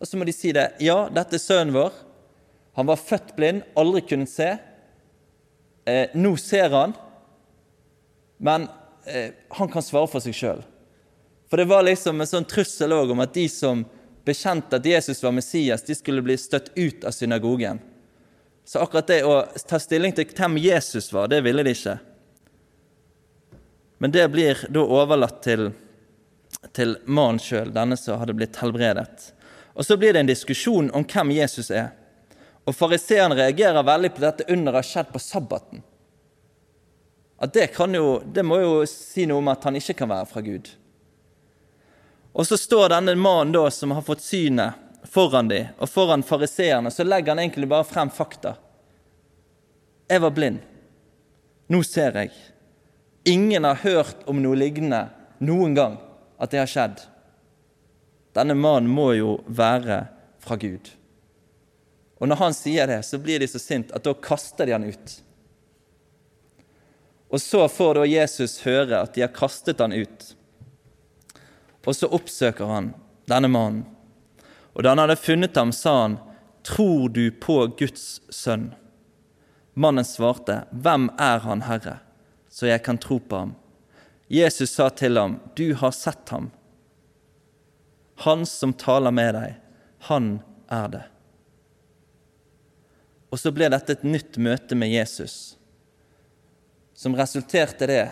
Og 0.04 0.10
så 0.10 0.20
må 0.20 0.28
de 0.28 0.36
si 0.36 0.52
det. 0.52 0.74
Ja, 0.84 1.06
dette 1.08 1.38
er 1.38 1.44
sønnen 1.44 1.72
vår. 1.78 1.96
Han 2.76 2.89
var 2.89 3.00
født 3.00 3.32
blind, 3.38 3.63
aldri 3.80 4.02
kunnet 4.04 4.32
se. 4.34 4.50
Eh, 5.88 6.12
nå 6.18 6.34
ser 6.41 6.74
han, 6.74 6.96
men 8.44 8.65
eh, 9.08 9.32
han 9.56 9.70
kan 9.72 9.86
svare 9.86 10.10
for 10.12 10.24
seg 10.24 10.36
sjøl. 10.36 10.63
For 11.48 11.62
det 11.62 11.70
var 11.70 11.86
liksom 11.86 12.20
en 12.20 12.28
sånn 12.28 12.48
trussel 12.50 12.91
om 12.98 13.22
at 13.24 13.36
de 13.38 13.46
som 13.48 13.86
bekjente 14.26 14.76
at 14.76 14.89
Jesus 14.89 15.22
var 15.24 15.32
Messias, 15.38 15.86
de 15.88 15.96
skulle 15.96 16.26
bli 16.26 16.36
støtt 16.41 16.74
ut 16.76 17.06
av 17.06 17.15
synagogen. 17.15 17.80
Så 18.65 18.82
akkurat 18.82 19.08
det 19.08 19.22
å 19.24 19.38
ta 19.70 19.80
stilling 19.80 20.12
til 20.18 20.28
hvem 20.28 20.58
Jesus 20.60 21.12
var, 21.13 21.30
det 21.32 21.44
ville 21.46 21.63
de 21.63 21.76
ikke. 21.78 21.96
Men 23.98 24.12
det 24.12 24.28
blir 24.32 24.66
da 24.70 24.84
overlatt 24.84 25.42
til, 25.44 25.70
til 26.76 26.98
mannen 27.06 27.40
sjøl, 27.40 27.72
denne 27.74 27.98
som 27.98 28.20
hadde 28.20 28.36
blitt 28.36 28.60
helbredet. 28.60 29.32
Og 29.76 29.86
så 29.86 29.98
blir 30.00 30.14
det 30.14 30.24
en 30.24 30.32
diskusjon 30.32 30.92
om 30.96 31.04
hvem 31.08 31.34
Jesus 31.36 31.72
er. 31.72 31.92
Og 32.66 32.76
fariseeren 32.76 33.36
reagerer 33.38 33.86
veldig 33.86 34.12
på 34.16 34.24
dette 34.24 34.48
under 34.52 34.80
har 34.80 34.88
skjedd 34.88 35.12
på 35.14 35.22
sabbaten. 35.22 35.84
At 37.38 37.54
det, 37.54 37.70
jo, 37.78 38.22
det 38.26 38.44
må 38.48 38.60
jo 38.62 38.74
si 38.90 39.28
noe 39.28 39.44
om 39.44 39.52
at 39.52 39.68
han 39.68 39.76
ikke 39.76 39.98
kan 40.00 40.10
være 40.10 40.30
fra 40.30 40.42
Gud. 40.42 40.70
Og 42.36 42.48
så 42.48 42.58
står 42.60 42.92
denne 42.96 43.16
mannen 43.20 43.54
da, 43.56 43.68
som 43.72 43.94
har 43.96 44.04
fått 44.04 44.24
synet, 44.24 44.82
foran 45.08 45.48
dem, 45.48 45.72
og 45.78 45.92
foran 45.92 46.24
fariseerne, 46.26 46.92
så 46.92 47.06
legger 47.06 47.36
han 47.36 47.44
egentlig 47.44 47.70
bare 47.72 47.88
frem 47.88 48.10
fakta. 48.12 48.56
Jeg 50.10 50.24
var 50.24 50.34
blind. 50.36 50.64
Nå 51.72 51.82
ser 51.86 52.18
jeg. 52.20 52.34
Ingen 53.26 53.64
har 53.64 53.82
hørt 53.82 54.22
om 54.30 54.42
noe 54.44 54.58
lignende 54.58 55.08
noen 55.42 55.74
gang, 55.74 55.98
at 56.38 56.52
det 56.54 56.62
har 56.62 56.70
skjedd. 56.70 57.00
Denne 58.38 58.54
mannen 58.54 58.92
må 58.92 59.14
jo 59.18 59.40
være 59.48 60.04
fra 60.44 60.58
Gud. 60.62 60.92
Og 62.22 62.30
når 62.30 62.40
han 62.40 62.56
sier 62.56 62.88
det, 62.88 63.00
så 63.08 63.18
blir 63.20 63.42
de 63.42 63.48
så 63.50 63.60
sint 63.60 63.92
at 63.96 64.06
da 64.06 64.14
kaster 64.14 64.68
de 64.68 64.76
han 64.76 64.86
ut. 64.86 65.16
Og 67.34 67.42
så 67.42 67.66
får 67.68 67.98
da 67.98 68.06
Jesus 68.08 68.60
høre 68.64 69.02
at 69.02 69.16
de 69.16 69.26
har 69.26 69.34
kastet 69.36 69.82
han 69.82 69.96
ut. 69.96 70.30
Og 71.86 71.98
så 71.98 72.10
oppsøker 72.14 72.70
han 72.70 72.94
denne 73.30 73.50
mannen. 73.52 73.84
Og 74.76 74.84
da 74.84 74.94
han 74.94 75.02
hadde 75.02 75.20
funnet 75.20 75.58
ham, 75.58 75.72
sa 75.72 76.02
han, 76.02 76.18
'Tror 76.64 77.10
du 77.10 77.32
på 77.32 77.68
Guds 77.78 78.22
sønn?' 78.30 78.74
Mannen 79.74 80.06
svarte, 80.06 80.66
'Hvem 80.72 81.10
er 81.20 81.40
han, 81.40 81.62
Herre, 81.62 82.00
så 82.56 82.70
jeg 82.70 82.84
kan 82.86 83.00
tro 83.02 83.20
på 83.20 83.44
ham?' 83.44 83.56
Jesus 84.32 84.72
sa 84.72 84.89
til 84.89 85.18
ham, 85.18 85.39
'Du 85.56 85.74
har 85.74 85.91
sett 85.91 86.30
ham.' 86.30 86.52
Han 88.15 88.46
som 88.46 88.74
taler 88.74 89.12
med 89.12 89.34
deg, 89.36 89.56
han 90.08 90.39
er 90.72 90.88
det. 90.88 91.04
Og 93.30 93.39
så 93.39 93.52
ble 93.52 93.68
dette 93.70 93.91
et 93.91 94.06
nytt 94.08 94.38
møte 94.39 94.76
med 94.76 94.88
Jesus, 94.88 95.58
som 96.94 97.18
resulterte 97.20 97.89
det 97.91 98.06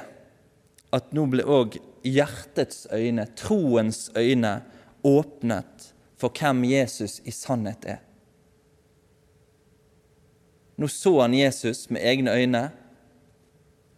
at 0.91 1.13
nå 1.15 1.23
ble 1.31 1.45
òg 1.47 1.77
hjertets 2.03 2.83
øyne, 2.91 3.29
troens 3.39 4.09
øyne, 4.17 4.57
åpnet 5.03 5.93
for 6.19 6.35
hvem 6.35 6.65
Jesus 6.67 7.21
i 7.23 7.31
sannhet 7.31 7.85
er. 7.85 8.01
Nå 10.75 10.89
så 10.91 11.21
han 11.21 11.33
Jesus 11.33 11.87
med 11.89 12.03
egne 12.03 12.35
øyne, 12.35 12.63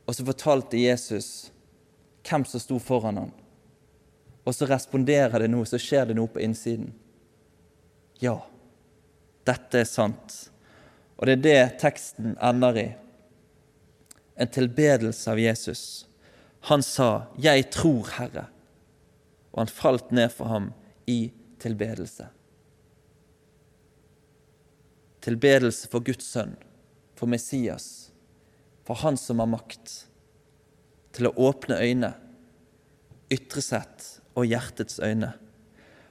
og 0.06 0.16
så 0.16 0.26
fortalte 0.26 0.78
Jesus 0.78 1.52
hvem 2.26 2.46
som 2.46 2.62
sto 2.62 2.80
foran 2.82 3.18
ham. 3.18 3.32
Og 4.46 4.54
så 4.54 4.68
responderer 4.70 5.42
det 5.42 5.50
noe, 5.50 5.66
så 5.66 5.80
skjer 5.82 6.10
det 6.10 6.18
noe 6.18 6.30
på 6.30 6.42
innsiden. 6.46 6.92
Ja, 8.22 8.38
dette 9.46 9.82
er 9.82 9.90
sant. 9.90 10.36
Og 11.18 11.26
det 11.28 11.38
er 11.38 11.44
det 11.46 11.80
teksten 11.82 12.38
ender 12.44 12.78
i. 12.82 12.88
en 14.36 14.48
tilbedelse 14.48 15.32
av 15.32 15.40
Jesus. 15.40 16.08
Han 16.60 16.84
sa, 16.84 17.28
'Jeg 17.38 17.72
tror, 17.72 18.04
Herre', 18.04 18.48
og 19.54 19.60
han 19.60 19.68
falt 19.68 20.12
ned 20.12 20.30
for 20.30 20.46
ham 20.46 20.74
i 21.08 21.32
tilbedelse. 21.60 22.28
Tilbedelse 25.22 25.88
for 25.88 26.00
Guds 26.00 26.26
sønn, 26.26 26.58
for 27.16 27.26
Messias, 27.26 28.05
for 28.86 29.02
Han 29.02 29.18
som 29.18 29.42
har 29.42 29.50
makt 29.50 29.96
til 31.16 31.30
å 31.30 31.34
åpne 31.48 31.80
øyne, 31.82 32.12
ytre 33.32 33.64
sett 33.64 34.06
og 34.38 34.46
hjertets 34.46 35.00
øyne. 35.00 35.32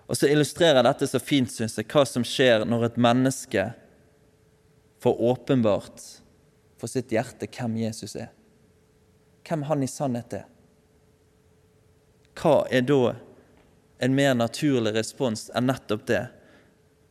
Og 0.09 0.19
så 0.19 0.29
illustrerer 0.29 0.85
dette 0.85 1.07
så 1.09 1.21
fint, 1.23 1.53
syns 1.53 1.79
jeg, 1.79 1.89
hva 1.89 2.05
som 2.09 2.25
skjer 2.27 2.67
når 2.69 2.89
et 2.89 3.01
menneske 3.01 3.69
får 5.05 5.21
åpenbart 5.31 6.03
for 6.81 6.91
sitt 6.91 7.13
hjerte 7.13 7.49
hvem 7.49 7.79
Jesus 7.85 8.17
er. 8.21 8.33
Hvem 9.45 9.65
han 9.69 9.85
i 9.85 9.89
sannhet 9.89 10.41
er. 10.41 10.47
Hva 12.35 12.65
er 12.73 12.85
da 12.89 13.15
en 14.03 14.17
mer 14.17 14.35
naturlig 14.37 14.95
respons 14.97 15.47
enn 15.55 15.69
nettopp 15.71 16.07
det? 16.09 16.25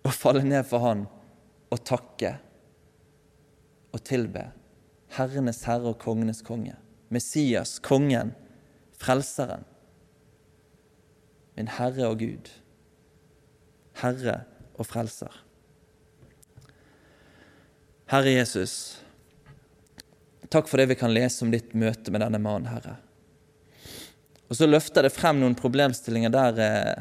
Å 0.04 0.12
falle 0.12 0.44
ned 0.46 0.68
for 0.68 0.84
han 0.84 1.06
og 1.72 1.86
takke 1.88 2.36
og 3.94 4.02
tilbe 4.06 4.50
Herrenes 5.14 5.62
herre 5.68 5.94
og 5.94 6.00
kongenes 6.02 6.42
konge. 6.46 6.76
Messias, 7.14 7.78
kongen, 7.84 8.34
frelseren. 8.98 9.66
Min 11.54 11.70
Herre 11.70 12.10
og 12.10 12.20
Gud. 12.24 12.50
Herre 14.02 14.40
og 14.74 14.88
frelser. 14.90 15.44
Herre 18.10 18.34
Jesus, 18.34 18.74
takk 20.52 20.68
for 20.70 20.82
det 20.82 20.90
vi 20.92 20.98
kan 20.98 21.14
lese 21.14 21.46
om 21.46 21.54
ditt 21.54 21.72
møte 21.78 22.14
med 22.14 22.22
denne 22.26 22.42
mannen, 22.42 22.70
Herre. 22.70 22.98
Og 24.50 24.58
så 24.58 24.68
løfter 24.68 25.06
det 25.06 25.14
frem 25.14 25.40
noen 25.42 25.56
problemstillinger 25.58 26.34
der, 26.34 26.60
eh, 26.62 27.00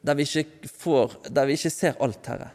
der, 0.00 0.16
vi, 0.16 0.24
ikke 0.24 0.70
får, 0.70 1.18
der 1.28 1.48
vi 1.48 1.58
ikke 1.58 1.72
ser 1.74 1.98
alt, 2.00 2.30
Herre. 2.30 2.52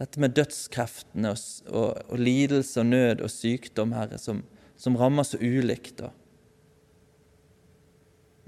Dette 0.00 0.20
med 0.20 0.34
dødskreftene 0.34 1.30
og, 1.30 1.42
og, 1.70 1.90
og, 2.08 2.18
lidelse 2.18 2.80
og 2.82 2.88
nød 2.90 3.22
og 3.22 3.30
sykdom, 3.30 3.94
Herre, 3.94 4.18
som, 4.18 4.42
som 4.76 4.96
rammer 4.98 5.26
så 5.28 5.38
ulikt. 5.38 6.00
Da. 6.00 6.10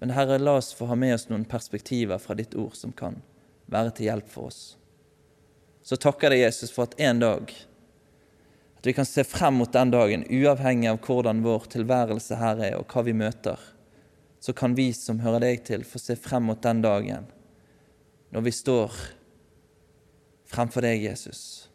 Men 0.03 0.15
Herre, 0.17 0.41
la 0.43 0.57
oss 0.59 0.73
få 0.75 0.91
ha 0.91 0.99
med 0.99 1.15
oss 1.15 1.29
noen 1.31 1.47
perspektiver 1.49 2.19
fra 2.23 2.35
ditt 2.39 2.57
ord 2.59 2.75
som 2.75 2.93
kan 2.97 3.21
være 3.71 3.95
til 3.95 4.11
hjelp 4.11 4.29
for 4.31 4.51
oss 4.51 4.65
så 5.87 5.95
takker 6.03 6.35
jeg 6.35 6.49
Jesus 6.49 6.73
for 6.75 6.89
at 6.89 6.99
en 6.99 7.21
dag 7.23 7.53
at 8.77 8.89
vi 8.89 8.95
kan 8.95 9.07
se 9.07 9.23
frem 9.25 9.61
mot 9.61 9.71
den 9.73 9.93
dagen, 9.95 10.25
uavhengig 10.27 10.91
av 10.91 10.99
hvordan 11.05 11.45
vår 11.45 11.69
tilværelse 11.73 12.39
her 12.41 12.59
er, 12.61 12.75
og 12.77 12.91
hva 12.91 13.05
vi 13.07 13.15
møter. 13.17 13.61
Så 14.43 14.53
kan 14.55 14.75
vi 14.77 14.91
som 14.95 15.23
hører 15.23 15.45
deg 15.47 15.63
til, 15.67 15.87
få 15.87 15.99
se 16.03 16.19
frem 16.19 16.51
mot 16.51 16.61
den 16.63 16.83
dagen 16.85 17.31
når 18.35 18.43
vi 18.49 18.53
står 18.53 18.99
fremfor 20.51 20.87
deg, 20.87 21.03
Jesus. 21.05 21.69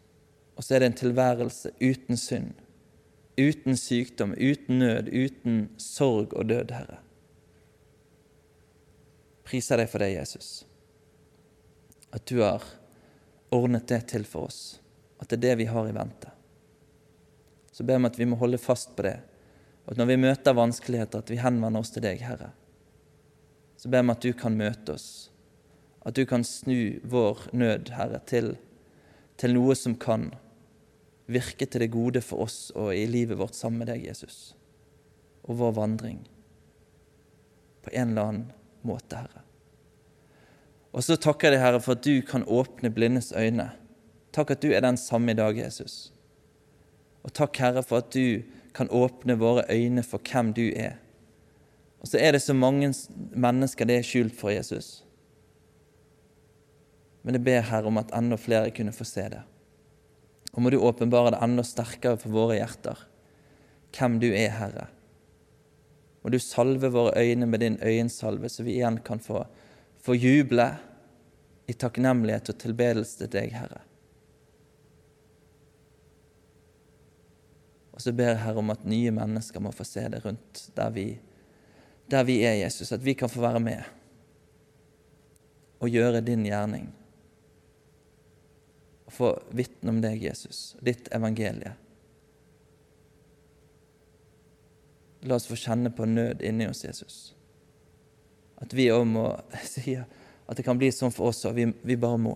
Og 0.56 0.64
så 0.64 0.76
er 0.76 0.82
det 0.82 0.92
en 0.92 1.00
tilværelse 1.00 1.72
uten 1.80 2.18
synd, 2.20 2.52
uten 3.40 3.78
sykdom, 3.78 4.34
uten 4.36 4.82
nød, 4.82 5.08
uten 5.12 5.64
sorg 5.80 6.34
og 6.36 6.48
død, 6.52 6.74
Herre. 6.76 7.00
Priser 9.48 9.80
deg 9.80 9.90
for 9.90 10.00
det, 10.00 10.12
Jesus, 10.14 10.62
at 12.12 12.24
du 12.28 12.40
har 12.40 12.64
ordnet 13.52 13.88
det 13.88 14.04
til 14.12 14.24
for 14.28 14.48
oss, 14.48 14.78
at 15.20 15.28
det 15.28 15.40
er 15.40 15.44
det 15.50 15.58
vi 15.64 15.68
har 15.72 15.88
i 15.88 15.96
vente. 15.96 16.30
Så 17.72 17.84
ber 17.88 18.00
vi 18.00 18.08
at 18.08 18.18
vi 18.20 18.28
må 18.28 18.36
holde 18.40 18.60
fast 18.60 18.94
på 18.96 19.04
det, 19.06 19.18
og 19.84 19.94
at 19.94 20.00
når 20.00 20.12
vi 20.12 20.20
møter 20.22 20.56
vanskeligheter, 20.56 21.24
at 21.24 21.32
vi 21.32 21.40
henvender 21.40 21.82
oss 21.82 21.90
til 21.92 22.04
deg, 22.04 22.20
Herre. 22.22 22.52
Så 23.76 23.90
ber 23.90 24.04
vi 24.04 24.14
at 24.14 24.24
du 24.24 24.32
kan 24.36 24.56
møte 24.56 24.94
oss, 24.94 25.31
at 26.02 26.16
du 26.18 26.24
kan 26.26 26.44
snu 26.44 26.98
vår 27.04 27.48
nød, 27.52 27.92
Herre, 27.94 28.20
til, 28.26 28.56
til 29.38 29.54
noe 29.54 29.76
som 29.78 29.94
kan 29.98 30.30
virke 31.30 31.66
til 31.66 31.84
det 31.84 31.92
gode 31.94 32.22
for 32.24 32.44
oss 32.46 32.72
og 32.74 32.90
i 32.96 33.06
livet 33.06 33.38
vårt 33.38 33.56
sammen 33.56 33.84
med 33.84 33.92
deg, 33.92 34.08
Jesus, 34.10 34.56
og 35.46 35.60
vår 35.62 35.76
vandring 35.78 36.24
på 37.82 37.92
en 37.92 38.12
eller 38.12 38.28
annen 38.30 38.50
måte, 38.86 39.18
Herre. 39.18 39.44
Og 40.92 41.04
så 41.06 41.16
takker 41.16 41.48
jeg 41.48 41.56
deg, 41.56 41.62
Herre, 41.64 41.80
for 41.80 41.96
at 41.96 42.04
du 42.04 42.20
kan 42.26 42.44
åpne 42.44 42.90
blindes 42.92 43.32
øyne. 43.32 43.70
Takk 44.32 44.52
at 44.52 44.64
du 44.64 44.72
er 44.72 44.84
den 44.84 44.98
samme 45.00 45.32
i 45.32 45.38
dag, 45.38 45.56
Jesus. 45.56 46.12
Og 47.24 47.32
takk, 47.32 47.56
Herre, 47.62 47.82
for 47.86 48.02
at 48.02 48.12
du 48.12 48.42
kan 48.76 48.90
åpne 48.92 49.38
våre 49.40 49.64
øyne 49.70 50.04
for 50.04 50.20
hvem 50.20 50.52
du 50.56 50.66
er. 50.76 50.98
Og 52.02 52.10
så 52.10 52.18
er 52.18 52.34
det 52.34 52.42
så 52.42 52.54
mange 52.54 52.90
mennesker 53.14 53.86
det 53.88 54.00
er 54.00 54.06
skjult 54.06 54.36
for 54.36 54.50
Jesus. 54.50 55.04
Men 57.22 57.38
jeg 57.38 57.46
ber 57.46 57.66
Herre 57.68 57.90
om 57.90 58.00
at 58.00 58.12
enda 58.16 58.38
flere 58.40 58.72
kunne 58.74 58.94
få 58.94 59.06
se 59.06 59.28
det. 59.32 59.42
Og 60.52 60.62
må 60.62 60.70
du 60.72 60.80
åpenbare 60.82 61.32
det 61.34 61.42
enda 61.44 61.64
sterkere 61.64 62.18
for 62.20 62.34
våre 62.34 62.58
hjerter, 62.58 62.98
hvem 63.96 64.18
du 64.20 64.28
er, 64.30 64.50
Herre. 64.56 64.88
Må 66.22 66.30
du 66.30 66.38
salve 66.42 66.90
våre 66.92 67.14
øyne 67.18 67.46
med 67.48 67.62
din 67.62 67.78
øyensalve, 67.82 68.50
så 68.50 68.66
vi 68.66 68.76
igjen 68.76 69.00
kan 69.06 69.22
få 69.22 69.44
få 70.02 70.14
juble 70.18 70.66
i 71.66 71.74
takknemlighet 71.78 72.50
og 72.50 72.58
tilbedelse 72.58 73.20
til 73.22 73.30
deg, 73.30 73.54
Herre. 73.54 73.82
Og 77.92 78.02
så 78.02 78.14
ber 78.16 78.32
jeg 78.32 78.42
Herre 78.42 78.62
om 78.62 78.72
at 78.74 78.86
nye 78.88 79.12
mennesker 79.14 79.62
må 79.62 79.70
få 79.74 79.86
se 79.86 80.02
det 80.10 80.24
rundt 80.24 80.64
der 80.74 80.90
vi, 80.94 81.06
der 82.10 82.26
vi 82.26 82.40
er, 82.42 82.58
Jesus. 82.64 82.90
At 82.92 83.04
vi 83.04 83.14
kan 83.14 83.30
få 83.30 83.44
være 83.44 83.60
med 83.62 83.82
og 85.82 85.90
gjøre 85.90 86.24
din 86.24 86.46
gjerning. 86.46 86.88
Og 89.12 89.16
få 89.18 89.30
vitne 89.52 89.92
om 89.92 90.00
deg, 90.00 90.22
Jesus, 90.24 90.72
ditt 90.80 91.10
evangelie. 91.12 91.74
La 95.28 95.36
oss 95.36 95.46
få 95.46 95.60
kjenne 95.60 95.92
på 95.94 96.08
nød 96.08 96.40
inni 96.42 96.66
oss, 96.66 96.82
Jesus 96.88 97.20
at 98.62 98.74
vi 98.76 98.88
òg 98.94 99.04
må 99.10 99.26
si 99.74 99.96
at 99.98 100.58
det 100.58 100.64
kan 100.66 100.78
bli 100.78 100.90
sånn 100.94 101.14
for 101.14 101.32
oss 101.32 101.44
òg. 101.48 101.56
Vi, 101.58 101.68
vi, 101.82 101.98
bare 101.98 102.20
må. 102.20 102.34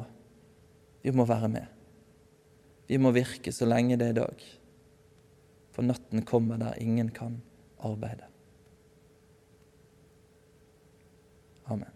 Vi 1.05 1.15
må 1.15 1.27
være 1.29 1.51
med. 1.53 1.75
Vi 2.87 2.99
må 3.03 3.13
virke 3.15 3.53
så 3.55 3.69
lenge 3.69 3.99
det 3.99 4.13
er 4.13 4.21
dag. 4.23 4.47
For 5.75 5.87
natten 5.87 6.25
kommer 6.27 6.61
der 6.61 6.79
ingen 6.81 7.11
kan 7.15 7.41
arbeide. 7.85 8.31
Amen. 11.67 11.96